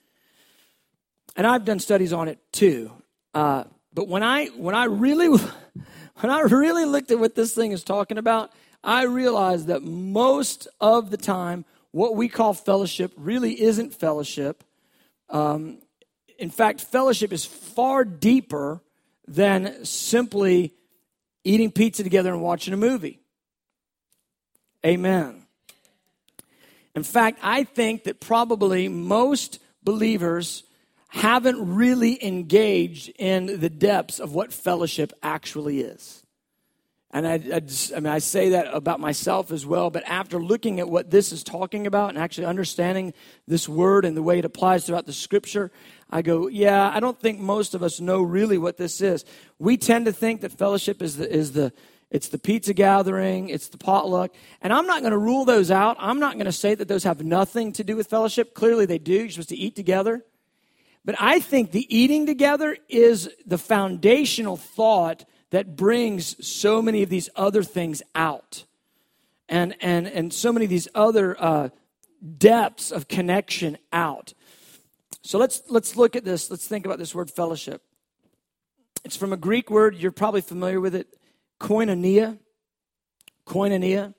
[1.35, 2.91] and I've done studies on it too.
[3.33, 5.27] Uh, but when I when I really
[6.19, 8.51] when I really looked at what this thing is talking about,
[8.83, 14.63] I realized that most of the time what we call fellowship really isn't fellowship.
[15.29, 15.79] Um,
[16.43, 18.83] in fact, fellowship is far deeper
[19.25, 20.73] than simply
[21.45, 23.21] eating pizza together and watching a movie.
[24.85, 25.45] Amen.
[26.95, 30.63] In fact, I think that probably most believers
[31.07, 36.23] haven't really engaged in the depths of what fellowship actually is.
[37.13, 39.91] And I, I, just, I mean, I say that about myself as well.
[39.91, 43.13] But after looking at what this is talking about and actually understanding
[43.47, 45.71] this word and the way it applies throughout the scripture,
[46.13, 49.25] I go, yeah, I don't think most of us know really what this is.
[49.57, 51.73] We tend to think that fellowship is the, is the,
[52.11, 54.31] it's the pizza gathering, it's the potluck.
[54.61, 55.97] And I'm not going to rule those out.
[55.99, 58.53] I'm not going to say that those have nothing to do with fellowship.
[58.53, 59.13] Clearly they do.
[59.13, 60.23] You're supposed to eat together.
[61.03, 67.09] But I think the eating together is the foundational thought that brings so many of
[67.09, 68.65] these other things out
[69.49, 71.69] and and and so many of these other uh,
[72.37, 74.33] depths of connection out
[75.23, 77.81] so let's let's look at this let's think about this word fellowship
[79.03, 81.07] it's from a greek word you're probably familiar with it
[81.59, 82.37] koinonia
[83.47, 84.13] koinonia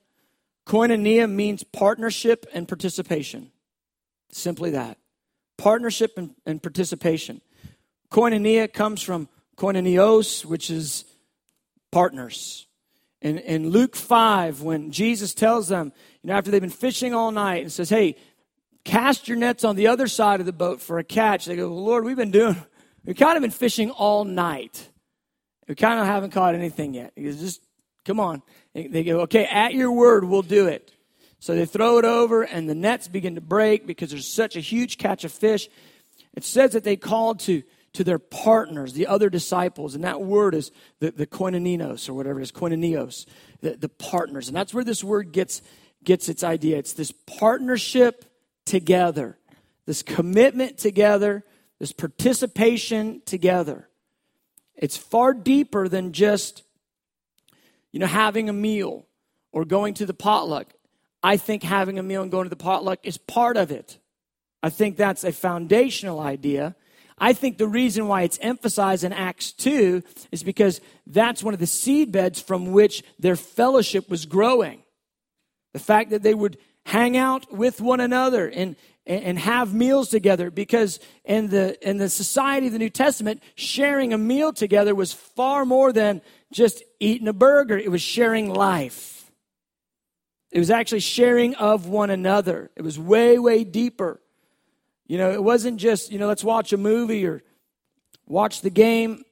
[0.65, 3.51] Koinonia means partnership and participation.
[4.31, 4.97] Simply that.
[5.57, 7.41] Partnership and, and participation.
[8.11, 11.05] Koinonia comes from koinonios, which is
[11.91, 12.67] partners.
[13.21, 17.31] In, in Luke 5, when Jesus tells them, you know, after they've been fishing all
[17.31, 18.15] night and says, hey,
[18.85, 21.45] cast your nets on the other side of the boat for a catch.
[21.45, 22.55] They go, well, Lord, we've been doing,
[23.03, 24.89] we've kind of been fishing all night.
[25.67, 27.11] We kind of haven't caught anything yet.
[27.15, 27.61] He goes, just
[28.05, 28.43] come on.
[28.73, 30.91] They go, okay, at your word, we'll do it.
[31.39, 34.59] So they throw it over, and the nets begin to break because there's such a
[34.59, 35.67] huge catch of fish.
[36.33, 40.53] It says that they called to, to their partners, the other disciples, and that word
[40.53, 43.25] is the, the koinoninos, or whatever it is, koinonios,
[43.61, 44.47] the, the partners.
[44.47, 45.61] And that's where this word gets,
[46.03, 46.77] gets its idea.
[46.77, 48.25] It's this partnership
[48.65, 49.37] together,
[49.85, 51.43] this commitment together,
[51.79, 53.87] this participation together.
[54.75, 56.63] It's far deeper than just,
[57.91, 59.05] you know, having a meal
[59.51, 60.73] or going to the potluck.
[61.23, 63.99] I think having a meal and going to the potluck is part of it.
[64.61, 66.75] I think that's a foundational idea.
[67.17, 71.59] I think the reason why it's emphasized in Acts 2 is because that's one of
[71.59, 74.83] the seedbeds from which their fellowship was growing.
[75.73, 80.49] The fact that they would hang out with one another and, and have meals together
[80.49, 85.11] because in the in the society of the New Testament, sharing a meal together was
[85.13, 86.21] far more than
[86.51, 87.77] just eating a burger.
[87.77, 89.31] It was sharing life.
[90.51, 92.71] It was actually sharing of one another.
[92.75, 94.21] It was way, way deeper.
[95.05, 97.43] You know, it wasn't just, you know, let's watch a movie or
[98.25, 99.23] watch the game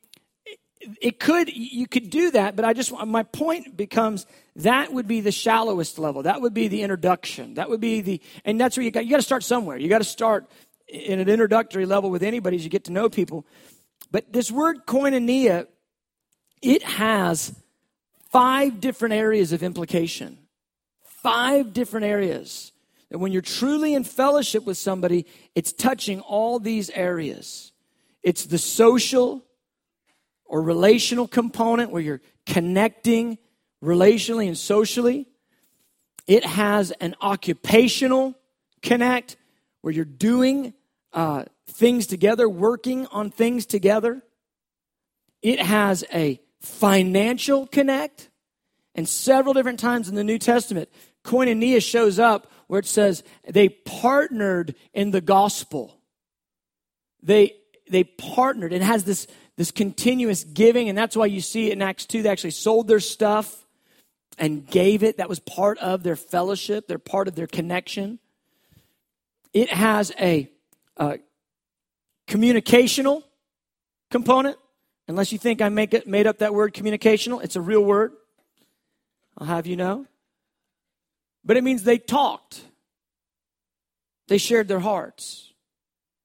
[1.02, 4.26] it could you could do that but i just my point becomes
[4.58, 6.24] that would be the shallowest level.
[6.24, 7.56] That would be the introduction.
[7.56, 9.78] That would be the and that's where you got you got to start somewhere.
[9.78, 10.50] You got to start
[10.88, 13.46] in an introductory level with anybody as you get to know people.
[14.12, 15.68] But this word koinonia
[16.62, 17.54] it has
[18.32, 20.38] five different areas of implication.
[21.04, 22.72] Five different areas.
[23.10, 27.72] And when you're truly in fellowship with somebody it's touching all these areas.
[28.22, 29.44] It's the social
[30.54, 33.40] or relational component where you're connecting
[33.84, 35.28] relationally and socially.
[36.28, 38.36] It has an occupational
[38.84, 39.36] connect
[39.82, 40.76] where you're doing
[41.12, 44.22] uh, things together, working on things together.
[45.42, 48.30] It has a financial connect.
[48.94, 50.88] And several different times in the New Testament,
[51.26, 56.00] koinonia shows up where it says they partnered in the gospel.
[57.24, 57.56] They,
[57.90, 58.72] they partnered.
[58.72, 59.26] It has this
[59.58, 62.24] this continuous giving, and that's why you see it in Acts 2.
[62.24, 63.66] They actually sold their stuff
[64.38, 65.18] and gave it.
[65.18, 68.20] That was part of their fellowship, they're part of their connection.
[69.54, 70.50] It has a,
[70.98, 71.20] a
[72.28, 73.24] communicational
[74.10, 74.58] component.
[75.08, 78.14] Unless you think I make it, made up that word communicational, it's a real word.
[79.38, 80.08] I'll have you know.
[81.44, 82.64] But it means they talked,
[84.30, 85.52] they shared their hearts,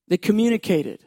[0.06, 1.00] they communicated.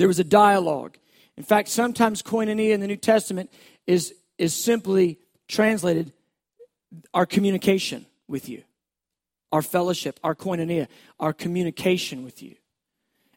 [0.00, 0.96] There was a dialogue.
[1.36, 3.52] In fact, sometimes koinonia in the New Testament
[3.86, 6.14] is, is simply translated
[7.12, 8.62] our communication with you,
[9.52, 12.54] our fellowship, our koinonia, our communication with you.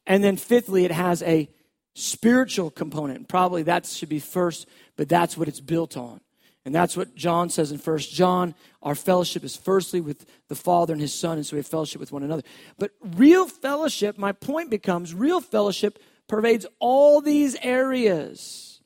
[0.07, 1.49] And then, fifthly, it has a
[1.95, 3.27] spiritual component.
[3.27, 6.21] Probably that should be first, but that's what it's built on.
[6.63, 8.55] And that's what John says in First John.
[8.81, 11.99] Our fellowship is firstly with the Father and His Son, and so we have fellowship
[11.99, 12.43] with one another.
[12.79, 15.99] But real fellowship, my point becomes real fellowship
[16.33, 18.81] pervades all these areas.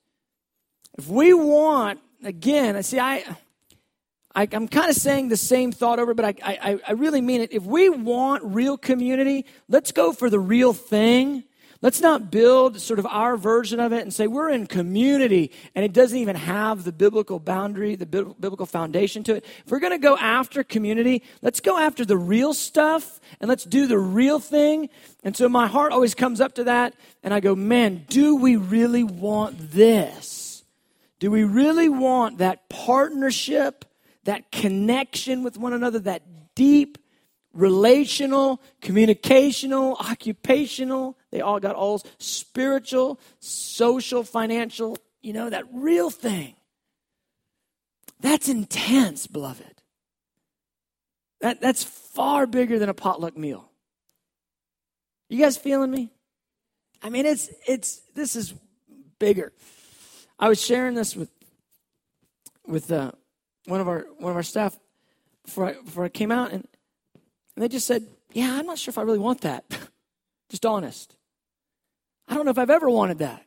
[0.98, 3.24] If we want, again, I see, I,
[4.36, 7.40] I am kind of saying the same thought over, but I, I, I really mean
[7.40, 7.54] it.
[7.54, 11.46] If we want real community, let's go for the real thing
[11.82, 15.86] Let's not build sort of our version of it and say we're in community and
[15.86, 19.46] it doesn't even have the biblical boundary, the biblical foundation to it.
[19.64, 23.64] If we're going to go after community, let's go after the real stuff and let's
[23.64, 24.90] do the real thing.
[25.24, 28.56] And so my heart always comes up to that and I go, man, do we
[28.56, 30.64] really want this?
[31.20, 33.86] Do we really want that partnership,
[34.24, 36.24] that connection with one another, that
[36.56, 36.98] deep
[37.58, 41.18] relational, communicational, occupational.
[41.38, 46.56] They all got all spiritual, social, financial, you know, that real thing.
[48.20, 49.84] That's intense, beloved.
[51.42, 53.70] That, that's far bigger than a potluck meal.
[55.30, 56.10] You guys feeling me?
[57.04, 58.56] I mean, it's it's this is
[59.20, 59.54] bigger.
[60.40, 61.30] I was sharing this with
[62.66, 63.12] with uh,
[63.68, 64.76] one of our one of our staff
[65.46, 66.68] before I, before I came out, and
[67.56, 69.66] and they just said, Yeah, I'm not sure if I really want that.
[70.50, 71.17] just honest.
[72.28, 73.44] I don't know if I've ever wanted that.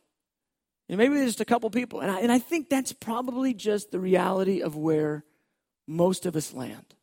[0.89, 2.01] And maybe there's just a couple people.
[2.01, 5.23] And I, and I think that's probably just the reality of where
[5.87, 6.95] most of us land.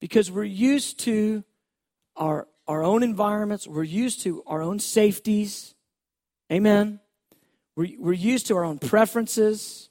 [0.00, 1.44] because we're used to
[2.16, 5.74] our, our own environments, we're used to our own safeties.
[6.50, 7.00] Amen.
[7.76, 9.90] We're, we're used to our own preferences.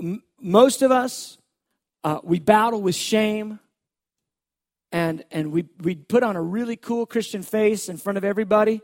[0.00, 1.38] M- most of us,
[2.04, 3.58] uh, we battle with shame
[4.92, 8.80] and, and we, we put on a really cool Christian face in front of everybody.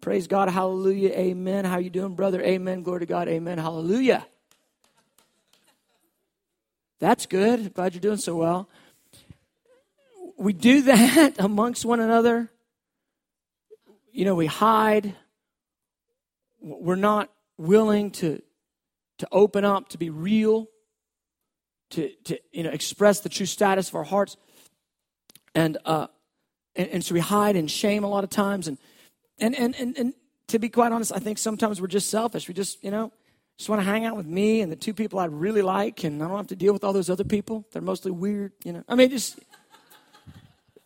[0.00, 1.64] Praise God, hallelujah, amen.
[1.64, 2.42] How you doing, brother?
[2.42, 4.26] Amen, glory to God, amen, hallelujah.
[7.00, 7.74] That's good.
[7.74, 8.68] Glad you're doing so well.
[10.36, 12.50] We do that amongst one another.
[14.12, 15.14] You know, we hide
[16.60, 18.42] we're not willing to,
[19.18, 20.66] to open up, to be real,
[21.90, 24.36] to, to you know, express the true status of our hearts.
[25.54, 26.08] And, uh,
[26.76, 28.68] and, and so we hide in shame a lot of times.
[28.68, 28.78] And,
[29.40, 30.14] and, and, and, and
[30.48, 32.48] to be quite honest, I think sometimes we're just selfish.
[32.48, 33.12] We just, you know,
[33.58, 36.22] just want to hang out with me and the two people I really like, and
[36.22, 37.66] I don't have to deal with all those other people.
[37.72, 38.84] They're mostly weird, you know.
[38.88, 39.38] I mean, just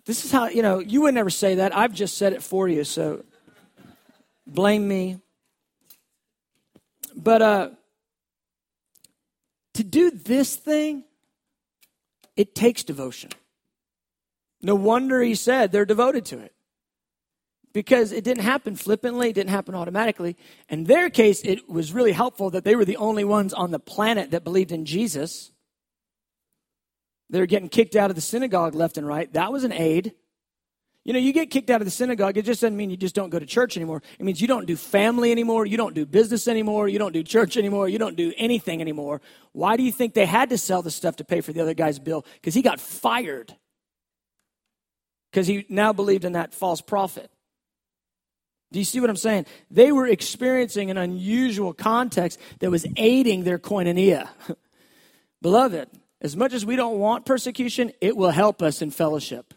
[0.07, 1.76] this is how you know you would never say that.
[1.76, 3.24] I've just said it for you, so
[4.46, 5.20] blame me.
[7.14, 7.70] But uh,
[9.74, 11.05] to do this thing,
[12.36, 13.30] it takes devotion.
[14.62, 16.55] No wonder he said they're devoted to it.
[17.73, 20.37] Because it didn't happen flippantly, it didn't happen automatically.
[20.68, 23.79] In their case, it was really helpful that they were the only ones on the
[23.79, 25.53] planet that believed in Jesus.
[27.31, 29.33] They were getting kicked out of the synagogue left and right.
[29.33, 30.12] That was an aid.
[31.05, 33.14] You know, you get kicked out of the synagogue, it just doesn't mean you just
[33.14, 34.03] don't go to church anymore.
[34.20, 37.25] It means you don't do family anymore, you don't do business anymore, you don't do
[37.25, 39.20] church anymore, you don't do anything anymore.
[39.51, 41.75] Why do you think they had to sell the stuff to pay for the other
[41.75, 42.25] guy's bill?
[42.35, 43.57] Because he got fired.
[45.33, 47.32] Because he now believed in that false prophet.
[48.73, 49.47] Do you see what I'm saying?
[49.70, 54.29] They were experiencing an unusual context that was aiding their koinonia.
[55.43, 55.89] Beloved,
[56.20, 59.55] as much as we don't want persecution, it will help us in fellowship.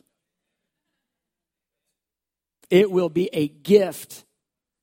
[2.70, 4.26] It will be a gift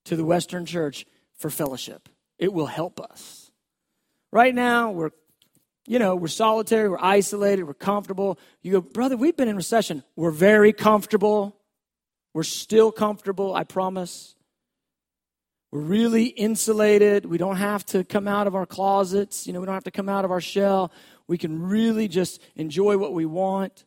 [0.07, 1.05] to the Western church
[1.37, 2.09] for fellowship.
[2.39, 3.51] It will help us.
[4.33, 5.11] Right now, we're
[5.87, 8.39] you know, we're solitary, we're isolated, we're comfortable.
[8.63, 10.05] You go, brother, we've been in recession.
[10.15, 11.57] We're very comfortable.
[12.35, 14.35] We're still comfortable, I promise.
[15.71, 17.27] We're really insulated.
[17.27, 19.47] We don't have to come out of our closets.
[19.47, 20.93] You know, we don't have to come out of our shell.
[21.27, 23.85] We can really just enjoy what we want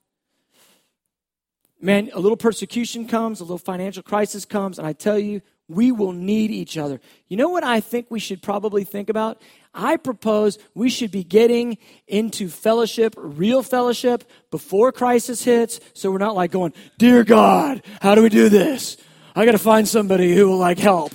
[1.86, 5.92] man, a little persecution comes, a little financial crisis comes, and I tell you, we
[5.92, 7.00] will need each other.
[7.28, 9.42] You know what I think we should probably think about?
[9.74, 16.18] I propose we should be getting into fellowship, real fellowship, before crisis hits, so we're
[16.18, 18.98] not like going, Dear God, how do we do this?
[19.36, 21.12] I got to find somebody who will like help.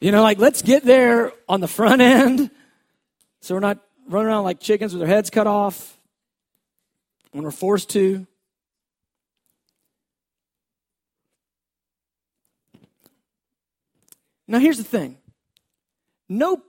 [0.00, 2.50] You know, like let's get there on the front end
[3.40, 5.98] so we're not running around like chickens with our heads cut off
[7.32, 8.26] when we're forced to.
[14.50, 15.16] Now, here's the thing
[16.28, 16.62] no,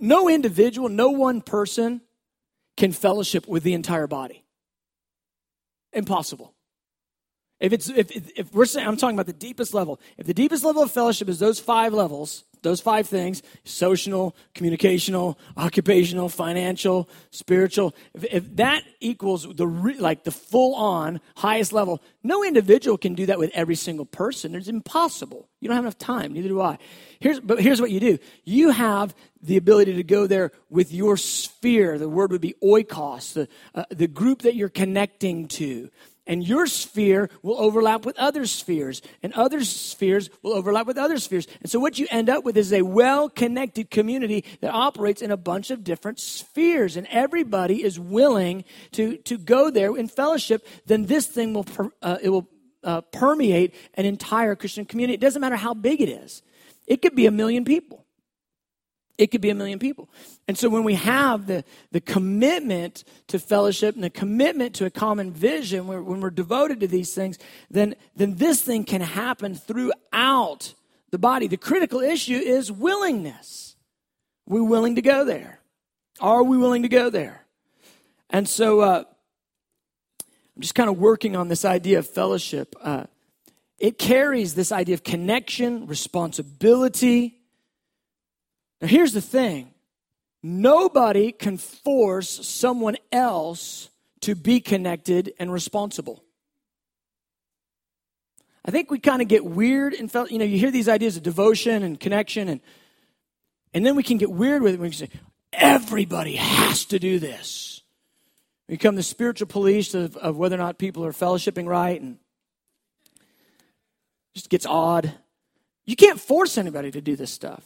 [0.00, 2.02] no individual, no one person
[2.76, 4.44] can fellowship with the entire body.
[5.92, 6.54] Impossible.
[7.60, 10.64] If it's if, if we're saying I'm talking about the deepest level, if the deepest
[10.64, 17.94] level of fellowship is those five levels, those five things social, communicational, occupational, financial, spiritual.
[18.14, 23.14] If, if that equals the re, like the full on highest level, no individual can
[23.14, 24.54] do that with every single person.
[24.54, 25.48] It's impossible.
[25.60, 26.32] You don't have enough time.
[26.32, 26.78] Neither do I.
[27.20, 31.16] Here's, but here's what you do you have the ability to go there with your
[31.16, 31.98] sphere.
[31.98, 35.90] The word would be oikos, the, uh, the group that you're connecting to
[36.28, 41.18] and your sphere will overlap with other spheres, and other spheres will overlap with other
[41.18, 41.48] spheres.
[41.60, 45.32] And so, what you end up with is a well connected community that operates in
[45.32, 50.66] a bunch of different spheres, and everybody is willing to, to go there in fellowship.
[50.86, 51.66] Then this thing will,
[52.02, 52.48] uh, it will
[52.84, 55.14] uh, permeate an entire Christian community.
[55.14, 56.42] It doesn't matter how big it is,
[56.86, 58.04] it could be a million people
[59.18, 60.08] it could be a million people.
[60.46, 64.90] And so when we have the, the commitment to fellowship and the commitment to a
[64.90, 67.36] common vision, when we're devoted to these things,
[67.68, 70.74] then, then this thing can happen throughout
[71.10, 71.48] the body.
[71.48, 73.74] The critical issue is willingness.
[74.48, 75.60] Are we willing to go there?
[76.20, 77.44] Are we willing to go there?
[78.30, 79.04] And so uh,
[80.56, 82.76] I'm just kind of working on this idea of fellowship.
[82.80, 83.04] Uh,
[83.78, 87.37] it carries this idea of connection, responsibility,
[88.80, 89.72] now, here's the thing
[90.42, 96.22] nobody can force someone else to be connected and responsible.
[98.64, 101.16] I think we kind of get weird and felt, you know, you hear these ideas
[101.16, 102.60] of devotion and connection, and,
[103.72, 104.80] and then we can get weird with it.
[104.80, 105.10] We can say,
[105.52, 107.82] everybody has to do this.
[108.68, 112.18] We become the spiritual police of, of whether or not people are fellowshipping right and
[114.34, 115.14] just gets odd.
[115.86, 117.64] You can't force anybody to do this stuff.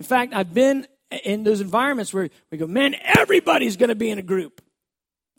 [0.00, 0.86] In fact, I've been
[1.24, 4.62] in those environments where we go, man, everybody's going to be in a group.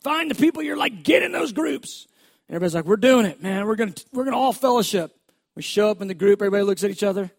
[0.02, 2.06] Find the people you're like, get in those groups.
[2.48, 3.66] And everybody's like, we're doing it, man.
[3.66, 5.12] We're going to we're going to all fellowship.
[5.56, 7.30] We show up in the group, everybody looks at each other.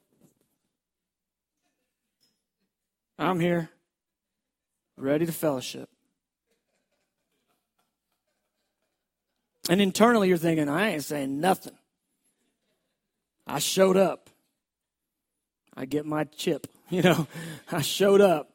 [3.18, 3.70] I'm here,
[4.98, 5.90] ready to fellowship.
[9.70, 11.74] And internally, you're thinking, I ain't saying nothing.
[13.48, 14.30] I showed up.
[15.76, 16.68] I get my chip.
[16.98, 17.28] You know,
[17.72, 18.52] I showed up.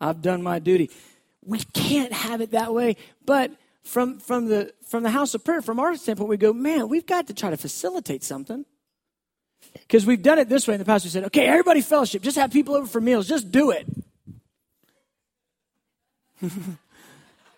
[0.00, 0.90] I've done my duty.
[1.44, 2.96] We can't have it that way.
[3.26, 3.50] But
[3.82, 7.04] from, from, the, from the house of prayer, from our standpoint, we go, man, we've
[7.04, 8.64] got to try to facilitate something.
[9.74, 11.04] Because we've done it this way in the past.
[11.04, 12.22] We said, okay, everybody fellowship.
[12.22, 13.28] Just have people over for meals.
[13.28, 13.86] Just do it.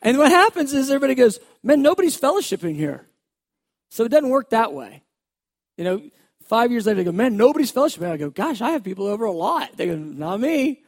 [0.02, 3.06] and what happens is everybody goes, man, nobody's fellowshipping here.
[3.90, 5.04] So it doesn't work that way.
[5.76, 6.02] You know,
[6.48, 8.10] five years later, they go, man, nobody's fellowshipping.
[8.10, 9.76] I go, gosh, I have people over a lot.
[9.76, 10.82] They go, not me.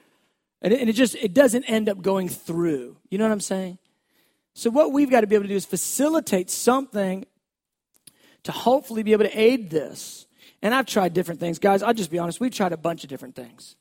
[0.62, 2.96] And it, and it just, it doesn't end up going through.
[3.10, 3.78] You know what I'm saying?
[4.54, 7.26] So what we've got to be able to do is facilitate something
[8.42, 10.26] to hopefully be able to aid this.
[10.62, 11.58] And I've tried different things.
[11.58, 13.76] Guys, I'll just be honest, we've tried a bunch of different things.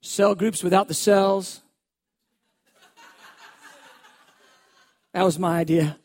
[0.00, 1.60] Cell groups without the cells.
[5.12, 5.96] That was my idea.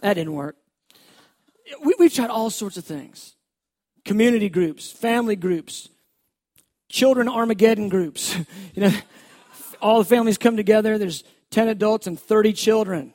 [0.00, 0.56] That didn't work.
[1.82, 3.33] We, have tried all sorts of things
[4.04, 5.88] community groups, family groups,
[6.88, 8.36] children Armageddon groups.
[8.74, 8.92] you know,
[9.80, 10.98] all the families come together.
[10.98, 13.14] There's 10 adults and 30 children.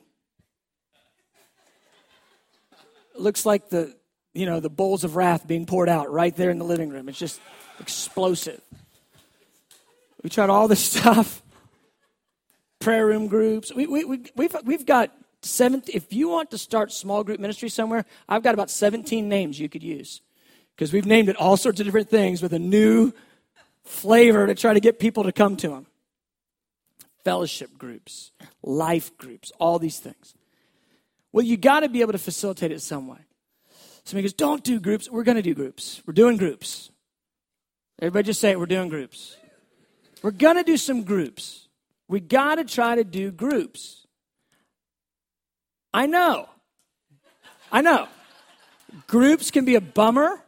[3.16, 3.94] Looks like the,
[4.32, 7.08] you know, the bowls of wrath being poured out right there in the living room.
[7.08, 7.40] It's just
[7.80, 8.60] explosive.
[10.22, 11.42] We tried all this stuff.
[12.78, 13.72] Prayer room groups.
[13.74, 15.12] We, we, we, we've, we've got
[15.42, 15.82] seven.
[15.92, 19.68] If you want to start small group ministry somewhere, I've got about 17 names you
[19.68, 20.22] could use
[20.80, 23.12] because we've named it all sorts of different things with a new
[23.84, 25.86] flavor to try to get people to come to them.
[27.22, 28.30] Fellowship groups,
[28.62, 30.34] life groups, all these things.
[31.32, 33.18] Well, you got to be able to facilitate it some way.
[34.04, 35.10] Somebody goes, Don't do groups.
[35.10, 36.00] We're going to do groups.
[36.06, 36.90] We're doing groups.
[38.00, 38.58] Everybody just say it.
[38.58, 39.36] We're doing groups.
[40.22, 41.68] We're going to do some groups.
[42.08, 44.06] We got to try to do groups.
[45.92, 46.48] I know.
[47.70, 48.08] I know.
[49.06, 50.42] Groups can be a bummer.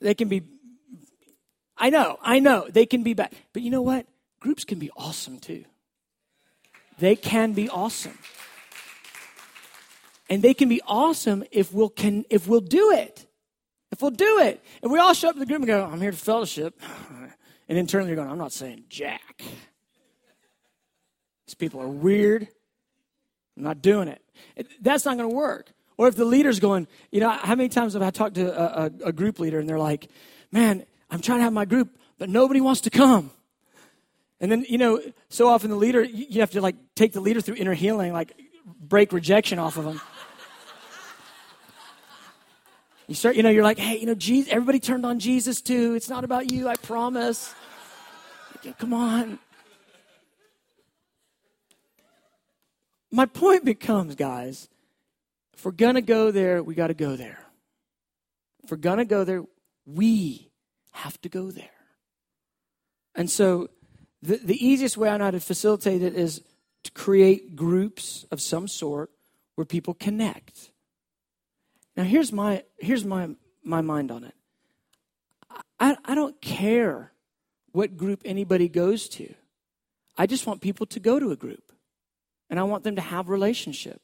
[0.00, 0.42] They can be,
[1.76, 3.32] I know, I know, they can be bad.
[3.52, 4.06] But you know what?
[4.40, 5.64] Groups can be awesome too.
[6.98, 8.18] They can be awesome.
[10.30, 13.26] And they can be awesome if we'll, can, if we'll do it.
[13.90, 14.62] If we'll do it.
[14.82, 16.80] If we all show up to the group and go, I'm here to fellowship.
[17.68, 19.42] And internally you're going, I'm not saying jack.
[21.46, 22.48] These people are weird.
[23.56, 24.22] I'm not doing it.
[24.80, 25.72] That's not going to work.
[25.98, 28.84] Or if the leader's going, you know, how many times have I talked to a,
[28.84, 30.08] a, a group leader and they're like,
[30.52, 33.32] man, I'm trying to have my group, but nobody wants to come.
[34.40, 37.40] And then, you know, so often the leader, you have to like take the leader
[37.40, 38.32] through inner healing, like
[38.80, 40.00] break rejection off of them.
[43.08, 45.94] You start, you know, you're like, hey, you know, Jesus, everybody turned on Jesus too.
[45.94, 47.54] It's not about you, I promise.
[48.78, 49.38] Come on.
[53.10, 54.68] My point becomes, guys,
[55.58, 57.44] if we're going to go there, we got to go there.
[58.62, 59.42] If we're going to go there,
[59.84, 60.52] we
[60.92, 61.68] have to go there.
[63.16, 63.68] And so
[64.22, 66.42] the, the easiest way I know to facilitate it is
[66.84, 69.10] to create groups of some sort
[69.56, 70.70] where people connect.
[71.96, 73.30] Now here's my here's my
[73.64, 74.34] my mind on it.
[75.80, 77.10] I, I don't care
[77.72, 79.34] what group anybody goes to.
[80.16, 81.72] I just want people to go to a group.
[82.48, 84.00] And I want them to have relationship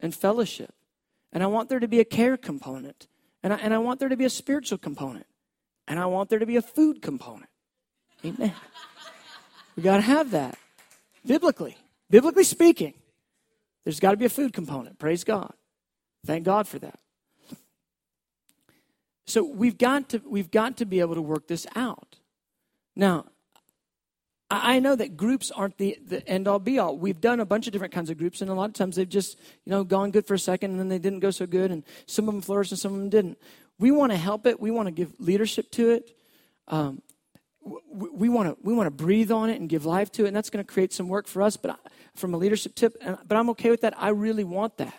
[0.00, 0.74] and fellowship.
[1.34, 3.08] And I want there to be a care component.
[3.42, 5.26] And I, and I want there to be a spiritual component.
[5.86, 7.50] And I want there to be a food component.
[8.24, 8.54] Amen.
[9.76, 10.56] we got to have that.
[11.26, 11.76] Biblically.
[12.08, 12.94] Biblically speaking,
[13.82, 14.98] there's got to be a food component.
[14.98, 15.52] Praise God.
[16.24, 16.98] Thank God for that.
[19.26, 22.16] So we've got to we've got to be able to work this out.
[22.94, 23.26] Now,
[24.50, 26.96] I know that groups aren't the, the end all be all.
[26.98, 29.08] We've done a bunch of different kinds of groups, and a lot of times they've
[29.08, 31.70] just, you know, gone good for a second and then they didn't go so good,
[31.70, 33.38] and some of them flourished and some of them didn't.
[33.78, 34.60] We want to help it.
[34.60, 36.16] We want to give leadership to it.
[36.68, 37.02] Um,
[37.64, 40.36] we want to we want to breathe on it and give life to it, and
[40.36, 41.56] that's going to create some work for us.
[41.56, 41.74] But I,
[42.14, 43.94] from a leadership tip, but I'm okay with that.
[43.96, 44.94] I really want that.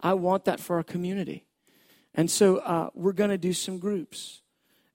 [0.00, 1.46] I want that for our community,
[2.14, 4.42] and so uh, we're going to do some groups,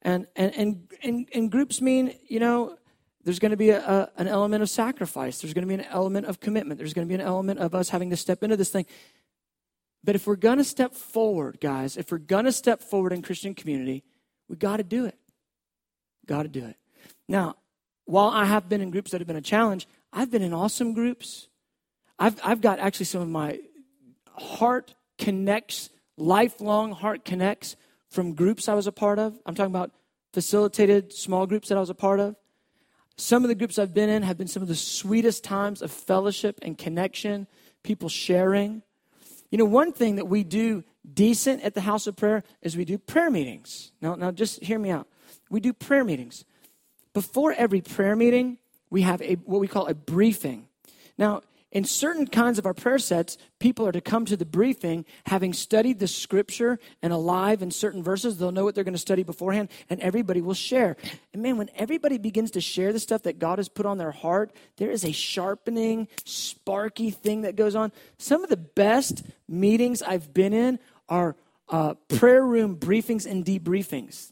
[0.02, 2.78] and and and and, and groups mean you know
[3.26, 5.41] there's going to be a, a, an element of sacrifice.
[5.41, 6.78] There's going to be an element of commitment.
[6.78, 8.86] There's going to be an element of us having to step into this thing.
[10.03, 13.23] But if we're going to step forward, guys, if we're going to step forward in
[13.23, 14.03] Christian community,
[14.47, 15.17] we got to do it.
[16.28, 16.78] Got to do it.
[17.28, 17.55] Now,
[18.05, 20.93] while I have been in groups that have been a challenge, I've been in awesome
[20.93, 21.47] groups.
[22.19, 23.59] I've, I've got actually some of my
[24.38, 27.76] heart connects, lifelong heart connects
[28.09, 29.34] from groups I was a part of.
[29.47, 29.91] I'm talking about
[30.32, 32.36] facilitated small groups that I was a part of.
[33.18, 35.91] Some of the groups I've been in have been some of the sweetest times of
[35.91, 37.47] fellowship and connection,
[37.84, 38.82] people sharing.
[39.51, 42.84] You know, one thing that we do decent at the house of prayer is we
[42.84, 43.91] do prayer meetings.
[44.01, 45.07] Now, now just hear me out.
[45.49, 46.43] We do prayer meetings.
[47.13, 48.57] Before every prayer meeting,
[48.89, 50.68] we have a what we call a briefing.
[51.18, 51.41] Now,
[51.72, 55.51] in certain kinds of our prayer sets, people are to come to the briefing having
[55.51, 58.38] studied the scripture and alive in certain verses.
[58.38, 60.95] They'll know what they're going to study beforehand, and everybody will share.
[61.34, 64.11] And man, when everybody begins to share the stuff that God has put on their
[64.11, 67.91] heart, there is a sharpening, sparky thing that goes on.
[68.18, 71.36] Some of the best meetings I've been in are
[71.70, 74.32] uh, prayer room briefings and debriefings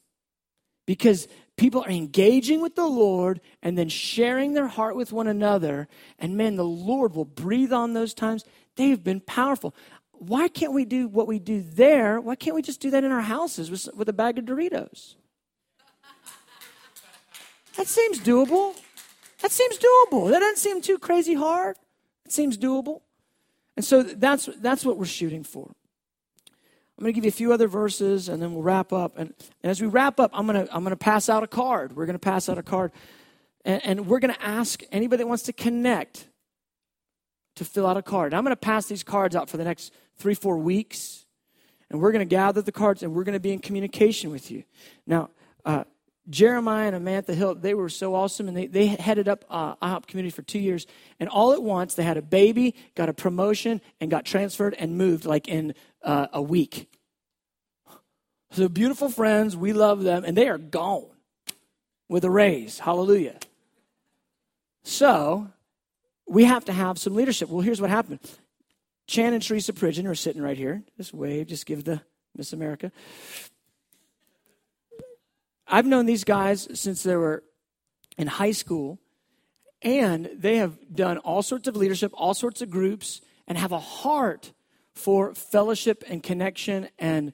[0.86, 1.27] because
[1.57, 5.87] people are engaging with the Lord and then sharing their heart with one another.
[6.19, 8.43] And man, the Lord will breathe on those times.
[8.75, 9.75] They've been powerful.
[10.11, 12.19] Why can't we do what we do there?
[12.19, 15.15] Why can't we just do that in our houses with, with a bag of Doritos?
[17.75, 18.75] That seems doable.
[19.41, 20.29] That seems doable.
[20.29, 21.77] That doesn't seem too crazy hard.
[22.25, 23.01] It seems doable.
[23.75, 25.71] And so that's, that's what we're shooting for.
[26.97, 29.17] I'm going to give you a few other verses and then we'll wrap up.
[29.17, 29.33] And,
[29.63, 31.95] and as we wrap up, I'm going to, I'm going to pass out a card.
[31.95, 32.91] We're going to pass out a card.
[33.65, 36.27] And, and we're going to ask anybody that wants to connect
[37.55, 38.33] to fill out a card.
[38.33, 41.25] And I'm going to pass these cards out for the next three, four weeks.
[41.89, 44.51] And we're going to gather the cards and we're going to be in communication with
[44.51, 44.63] you.
[45.07, 45.29] Now,
[45.65, 45.83] uh,
[46.30, 50.07] Jeremiah and Amantha Hill, they were so awesome, and they, they headed up uh, IHOP
[50.07, 50.88] community for two years.
[51.19, 54.97] And all at once, they had a baby, got a promotion, and got transferred and
[54.97, 56.89] moved like in uh, a week.
[58.51, 61.07] So beautiful friends, we love them, and they are gone
[62.07, 62.80] with a raise.
[62.80, 63.39] Hallelujah.
[64.84, 65.47] So
[66.28, 67.49] we have to have some leadership.
[67.49, 68.19] Well, here's what happened.
[69.07, 70.84] Chan and Teresa Pridgeon are sitting right here.
[70.97, 72.01] Just wave, just give the
[72.36, 72.91] Miss America.
[75.68, 77.43] I've known these guys since they were
[78.18, 78.99] in high school,
[79.82, 83.80] and they have done all sorts of leadership, all sorts of groups, and have a
[83.80, 84.53] heart
[84.93, 87.34] for fellowship and connection and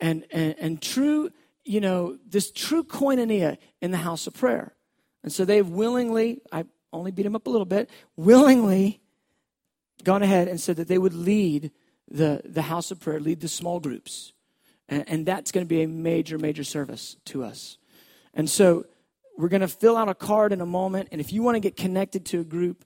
[0.00, 1.30] and and, and true,
[1.64, 4.74] you know, this true koinonia in the house of prayer.
[5.22, 9.00] And so they've willingly, I only beat them up a little bit, willingly
[10.02, 11.70] gone ahead and said that they would lead
[12.10, 14.32] the, the house of prayer, lead the small groups.
[14.90, 17.78] And, and that's going to be a major, major service to us.
[18.34, 18.84] And so
[19.38, 21.08] we're going to fill out a card in a moment.
[21.12, 22.84] And if you want to get connected to a group,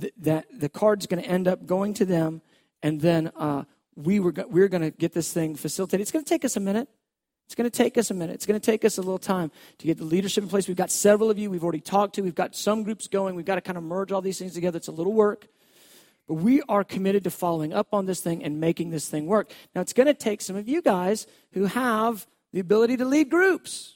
[0.00, 2.40] th- that the card's going to end up going to them.
[2.82, 3.64] And then uh,
[3.96, 6.00] we were go- we're going to get this thing facilitated.
[6.00, 6.88] It's going to take us a minute.
[7.46, 8.34] It's going to take us a minute.
[8.34, 10.68] It's going to take us a little time to get the leadership in place.
[10.68, 12.22] We've got several of you we've already talked to.
[12.22, 13.34] We've got some groups going.
[13.34, 14.76] We've got to kind of merge all these things together.
[14.76, 15.48] It's a little work.
[16.30, 19.50] We are committed to following up on this thing and making this thing work.
[19.74, 23.30] Now, it's going to take some of you guys who have the ability to lead
[23.30, 23.94] groups.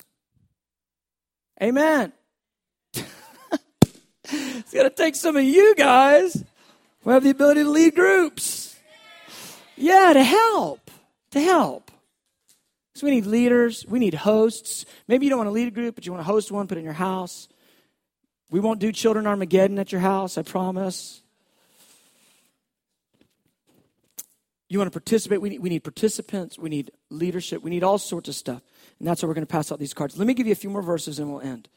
[1.62, 2.12] Amen.
[2.94, 6.44] it's going to take some of you guys
[7.02, 8.76] who have the ability to lead groups.
[9.76, 10.90] Yeah, to help.
[11.30, 11.92] To help.
[12.96, 14.86] So we need leaders, we need hosts.
[15.08, 16.78] Maybe you don't want to lead a group, but you want to host one, put
[16.78, 17.48] in your house.
[18.50, 21.23] We won't do Children Armageddon at your house, I promise.
[24.68, 25.40] You want to participate?
[25.40, 28.62] We need, we need participants, we need leadership, we need all sorts of stuff.
[28.98, 30.16] And that's how we're going to pass out these cards.
[30.16, 31.68] Let me give you a few more verses and we'll end.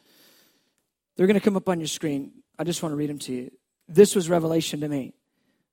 [1.15, 2.31] They're going to come up on your screen.
[2.57, 3.51] I just want to read them to you.
[3.87, 5.13] This was revelation to me.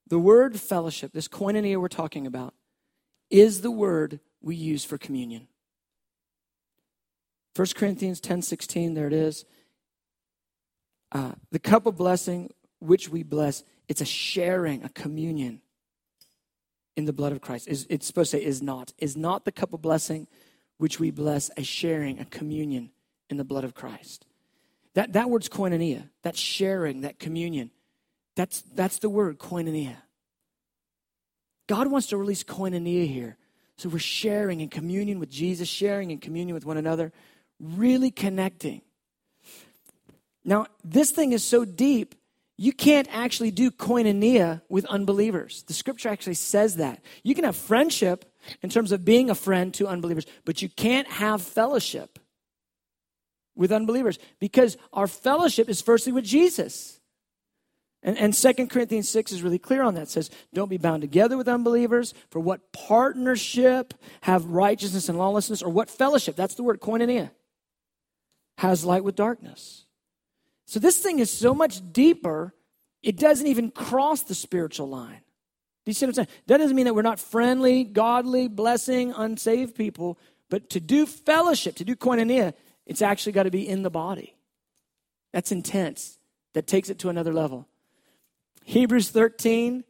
[0.07, 2.53] The word fellowship, this koinonia we're talking about,
[3.29, 5.47] is the word we use for communion.
[7.55, 9.45] 1 Corinthians 10 16, there it is.
[11.11, 15.61] Uh, the cup of blessing which we bless, it's a sharing, a communion
[16.95, 17.67] in the blood of Christ.
[17.67, 18.93] Is it's supposed to say is not.
[18.97, 20.27] Is not the cup of blessing
[20.77, 22.91] which we bless a sharing, a communion
[23.29, 24.25] in the blood of Christ.
[24.93, 27.71] That, that word's koinonia, that sharing, that communion.
[28.35, 29.97] That's, that's the word, koinonia.
[31.67, 33.37] God wants to release koinonia here.
[33.77, 37.11] So we're sharing in communion with Jesus, sharing in communion with one another,
[37.59, 38.81] really connecting.
[40.45, 42.15] Now, this thing is so deep,
[42.57, 45.63] you can't actually do koinonia with unbelievers.
[45.63, 47.01] The scripture actually says that.
[47.23, 48.31] You can have friendship
[48.61, 52.17] in terms of being a friend to unbelievers, but you can't have fellowship
[53.55, 56.99] with unbelievers because our fellowship is firstly with Jesus.
[58.03, 60.03] And, and 2 Corinthians 6 is really clear on that.
[60.03, 62.13] It says, Don't be bound together with unbelievers.
[62.29, 65.63] For what partnership have righteousness and lawlessness?
[65.63, 66.35] Or what fellowship?
[66.35, 67.31] That's the word, koinonia.
[68.59, 69.84] Has light with darkness.
[70.65, 72.53] So this thing is so much deeper,
[73.03, 75.21] it doesn't even cross the spiritual line.
[75.85, 76.27] Do you see what I'm saying?
[76.47, 80.17] That doesn't mean that we're not friendly, godly, blessing, unsaved people,
[80.49, 82.53] but to do fellowship, to do koinonia,
[82.85, 84.35] it's actually got to be in the body.
[85.31, 86.17] That's intense.
[86.53, 87.67] That takes it to another level.
[88.63, 89.83] Hebrews 13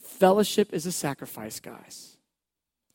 [0.00, 2.16] fellowship is a sacrifice, guys.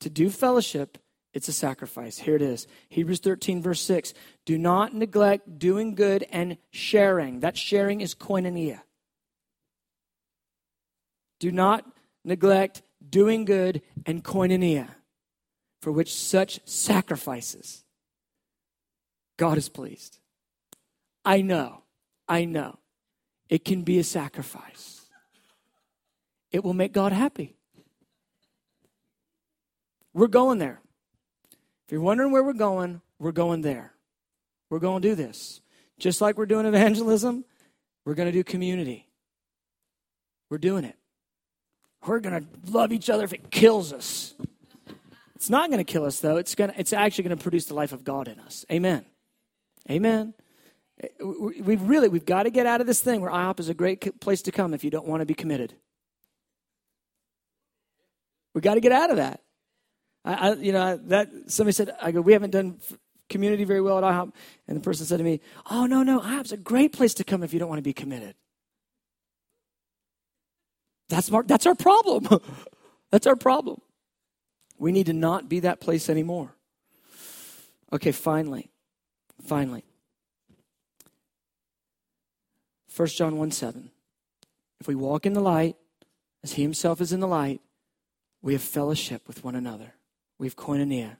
[0.02, 0.98] To do fellowship,
[1.38, 2.18] it's a sacrifice.
[2.18, 4.16] Here it is Hebrews 13, verse 6.
[4.44, 7.42] Do not neglect doing good and sharing.
[7.42, 8.82] That sharing is koinonia.
[11.40, 11.86] Do not
[12.26, 14.90] neglect doing good and koinonia
[15.80, 17.84] for which such sacrifices
[19.38, 20.18] God is pleased.
[21.24, 21.84] I know,
[22.28, 22.80] I know.
[23.48, 25.06] It can be a sacrifice.
[26.52, 27.56] It will make God happy.
[30.16, 30.82] We're going there.
[31.88, 33.94] If you're wondering where we're going, we're going there.
[34.70, 35.62] We're going to do this.
[35.98, 37.46] Just like we're doing evangelism,
[38.04, 39.08] we're going to do community.
[40.50, 40.98] We're doing it.
[42.06, 44.36] We're going to love each other if it kills us.
[45.36, 46.36] It's not going to kill us, though.
[46.36, 48.66] It's, going to, it's actually going to produce the life of God in us.
[48.70, 49.06] Amen.
[49.90, 50.34] Amen.
[51.22, 54.20] We've really, we've got to get out of this thing where IHOP is a great
[54.20, 55.74] place to come if you don't want to be committed.
[58.54, 59.42] We've got to get out of that.
[60.28, 62.80] I, I, you know, that somebody said, I go, we haven't done
[63.30, 64.34] community very well at IHOP.
[64.68, 65.40] And the person said to me,
[65.72, 67.94] oh, no, no, IHOP's a great place to come if you don't want to be
[67.94, 68.36] committed.
[71.08, 72.28] That's, our, that's our problem.
[73.10, 73.80] that's our problem.
[74.78, 76.54] We need to not be that place anymore.
[77.94, 78.70] Okay, finally,
[79.46, 79.86] finally.
[82.94, 83.92] 1 John 1 7.
[84.82, 85.78] If we walk in the light,
[86.44, 87.62] as he himself is in the light,
[88.42, 89.94] we have fellowship with one another.
[90.40, 91.18] We have koinonia.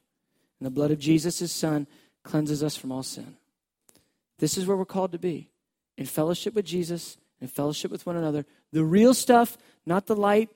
[0.60, 1.88] And the blood of Jesus, his son,
[2.24, 3.38] cleanses us from all sin.
[4.40, 5.50] This is where we're called to be
[5.98, 8.46] in fellowship with Jesus, in fellowship with one another.
[8.72, 10.50] The real stuff, not the light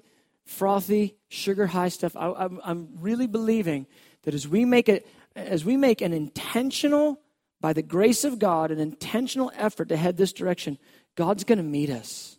[0.46, 2.16] frothy, sugar high stuff.
[2.16, 3.88] I, am really believing
[4.24, 7.22] that as we make it, as we make an intentional,
[7.60, 10.78] by the grace of God, an intentional effort to head this direction,
[11.16, 12.38] God's going to meet us.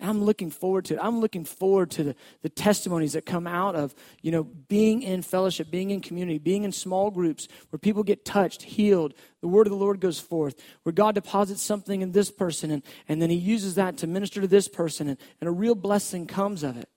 [0.00, 1.00] I'm looking forward to it.
[1.00, 5.22] I'm looking forward to the, the testimonies that come out of, you know, being in
[5.22, 9.66] fellowship, being in community, being in small groups where people get touched, healed, the word
[9.66, 13.30] of the Lord goes forth, where God deposits something in this person and, and then
[13.30, 16.76] he uses that to minister to this person and, and a real blessing comes of
[16.76, 16.88] it.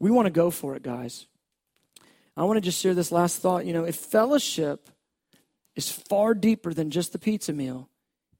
[0.00, 1.26] We want to go for it, guys.
[2.36, 3.66] I want to just share this last thought.
[3.66, 4.88] You know, if fellowship
[5.76, 7.90] is far deeper than just the pizza meal,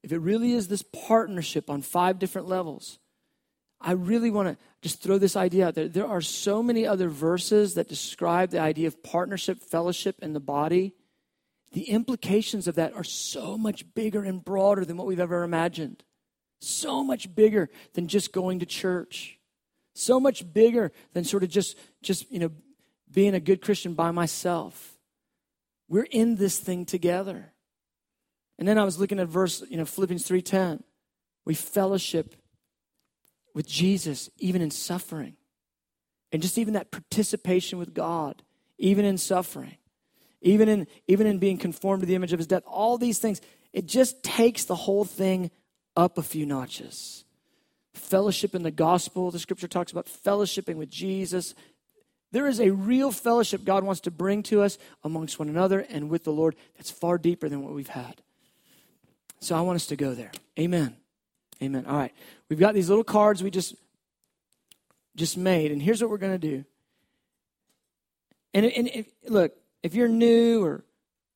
[0.03, 2.99] if it really is this partnership on five different levels,
[3.81, 5.89] I really want to just throw this idea out there.
[5.89, 10.41] There are so many other verses that describe the idea of partnership, fellowship in the
[10.41, 10.95] body.
[11.73, 16.03] The implications of that are so much bigger and broader than what we've ever imagined.
[16.61, 19.39] So much bigger than just going to church
[19.99, 22.51] so much bigger than sort of just just you know
[23.11, 24.97] being a good christian by myself
[25.89, 27.53] we're in this thing together
[28.59, 30.83] and then i was looking at verse you know philippians 3.10
[31.45, 32.37] we fellowship
[33.55, 35.37] with jesus even in suffering
[36.33, 38.43] and just even that participation with god
[38.79, 39.77] even in suffering
[40.41, 43.41] even in even in being conformed to the image of his death all these things
[43.73, 45.51] it just takes the whole thing
[45.97, 47.25] up a few notches
[47.99, 49.31] fellowship in the gospel.
[49.31, 51.55] The scripture talks about fellowshipping with Jesus.
[52.33, 56.09] There is a real fellowship God wants to bring to us amongst one another and
[56.09, 58.23] with the Lord that's far deeper than what we've had.
[59.41, 60.33] So I want us to go there.
[60.59, 60.97] Amen.
[61.63, 61.87] Amen.
[61.87, 62.13] All right.
[62.49, 63.75] We've got these little cards we just
[65.17, 66.65] just made, and here's what we're going to do.
[68.55, 69.53] And, and if, look,
[69.83, 70.85] if you're new or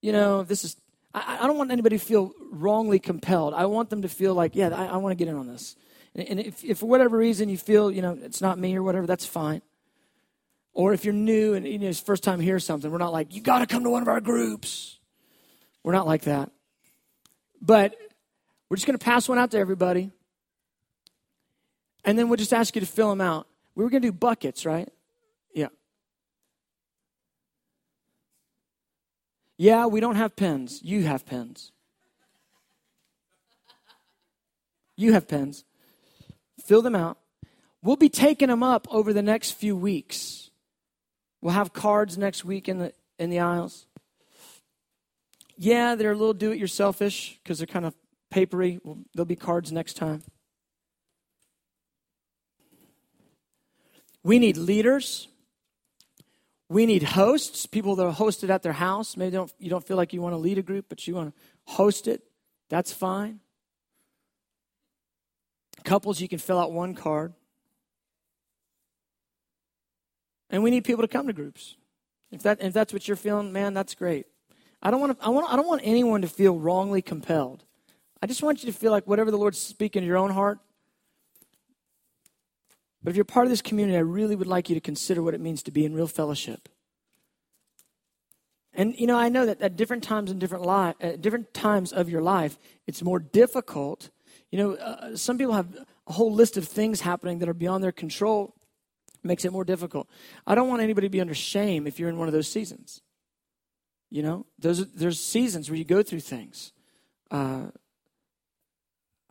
[0.01, 0.77] you know, this is
[1.15, 3.55] I, I, don't want anybody to feel wrongly compelled.
[3.55, 5.77] I want them to feel like, yeah, I, I want to get in on this.
[6.15, 9.07] And if, if for whatever reason you feel, you know, it's not me or whatever,
[9.07, 9.63] that's fine.
[10.75, 13.35] Or if you're new and you know, it's first time hear something, we're not like,
[13.35, 14.99] you got to come to one of our groups.
[15.83, 16.51] We're not like that.
[17.61, 17.95] But
[18.73, 20.11] we're just going to pass one out to everybody.
[22.07, 23.47] And then we'll just ask you to fill them out.
[23.75, 24.89] We were going to do buckets, right?
[25.55, 25.69] Yeah.
[29.59, 30.81] Yeah, we don't have pens.
[30.83, 31.71] You have pens.
[34.97, 35.65] You have pens
[36.65, 37.19] fill them out.
[37.83, 40.49] We'll be taking them up over the next few weeks.
[41.43, 43.87] We'll have cards next week in the in the aisles.
[45.59, 47.93] Yeah, they're a little do it yourselfish because they're kind of
[48.33, 48.81] papery.
[49.15, 50.23] There'll be cards next time.
[54.25, 55.29] We need leaders.
[56.69, 59.17] We need hosts, people that are hosted at their house.
[59.17, 61.35] Maybe don't, you don't feel like you want to lead a group, but you want
[61.35, 62.23] to host it.
[62.71, 63.41] That's fine.
[65.85, 67.35] Couples, you can fill out one card.
[70.49, 71.77] And we need people to come to groups.
[72.31, 74.27] If, that, if that's what you're feeling, man, that's great.
[74.83, 77.65] I don't, want to, I, want, I don't want anyone to feel wrongly compelled.
[78.23, 80.61] I just want you to feel like whatever the Lord's speaking in your own heart.
[83.03, 85.35] But if you're part of this community, I really would like you to consider what
[85.35, 86.69] it means to be in real fellowship.
[88.75, 91.93] And you know, I know that at different times in different life, at different times
[91.93, 94.11] of your life, it's more difficult.
[94.51, 95.75] You know, uh, some people have
[96.07, 98.55] a whole list of things happening that are beyond their control,
[99.23, 100.09] makes it more difficult.
[100.47, 103.03] I don't want anybody to be under shame if you're in one of those seasons.
[104.11, 106.73] You know, there's there's seasons where you go through things.
[107.31, 107.67] Uh,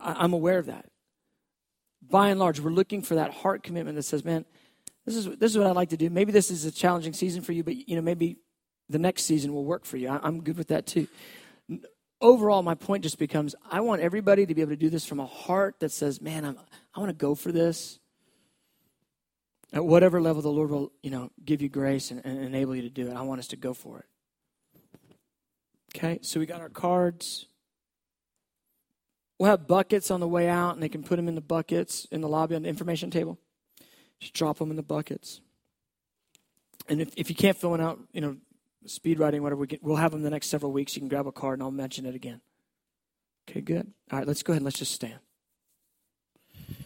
[0.02, 0.86] I'm aware of that.
[2.02, 4.46] By and large, we're looking for that heart commitment that says, "Man,
[5.06, 6.10] this is this is what I'd like to do.
[6.10, 8.38] Maybe this is a challenging season for you, but you know, maybe
[8.90, 10.10] the next season will work for you.
[10.10, 11.08] I, am good with that too.
[12.20, 15.20] Overall, my point just becomes: I want everybody to be able to do this from
[15.20, 16.58] a heart that says, "Man, I'm,
[16.94, 18.00] I want to go for this."
[19.74, 22.82] At whatever level the Lord will, you know, give you grace and, and enable you
[22.82, 24.06] to do it, I want us to go for it.
[25.96, 27.48] Okay, so we got our cards.
[29.42, 32.06] We'll have buckets on the way out, and they can put them in the buckets
[32.12, 33.40] in the lobby on the information table.
[34.20, 35.42] Just drop them in the buckets.
[36.88, 38.38] And if, if you can't fill one out, you know,
[38.86, 40.96] speed writing, whatever, we get, we'll have them the next several weeks.
[40.96, 42.40] You can grab a card, and I'll mention it again.
[43.50, 43.92] Okay, good.
[44.12, 45.18] All right, let's go ahead and let's just stand.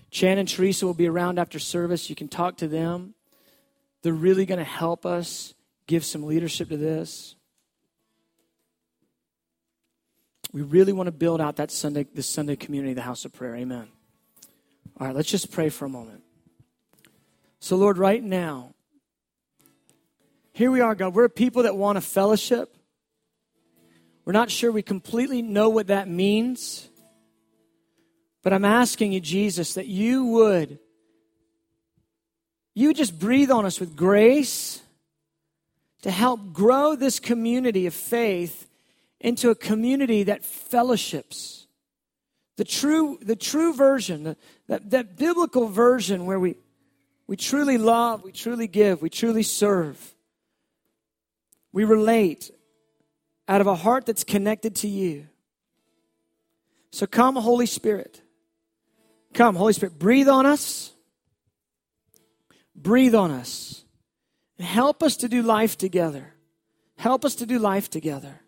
[0.10, 2.10] Chan and Teresa will be around after service.
[2.10, 3.16] You can talk to them.
[4.02, 5.54] They're really going to help us
[5.88, 7.36] give some leadership to this.
[10.56, 13.58] We really want to build out that Sunday, this Sunday community, the house of prayer.
[13.58, 13.90] Amen.
[14.98, 16.24] All right, let's just pray for a moment.
[17.60, 18.74] So, Lord, right now,
[20.54, 21.14] here we are, God.
[21.14, 22.78] We're people that want a fellowship.
[24.24, 26.88] We're not sure we completely know what that means.
[28.42, 30.80] But I'm asking you, Jesus, that you would
[32.74, 34.82] you would just breathe on us with grace
[36.04, 38.65] to help grow this community of faith
[39.26, 41.66] into a community that fellowships.
[42.58, 44.36] The true, the true version,
[44.68, 46.58] that, that biblical version where we,
[47.26, 50.14] we truly love, we truly give, we truly serve.
[51.74, 52.52] We relate
[53.48, 55.26] out of a heart that's connected to you.
[56.92, 58.22] So come, Holy Spirit.
[59.34, 60.94] Come, Holy Spirit, breathe on us.
[62.76, 63.84] Breathe on us.
[64.60, 66.36] Help us to do life together.
[66.96, 68.42] Help us to do life together.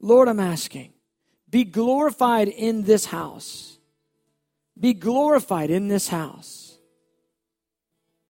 [0.00, 0.92] Lord, I'm asking,
[1.48, 3.78] be glorified in this house.
[4.78, 6.65] Be glorified in this house.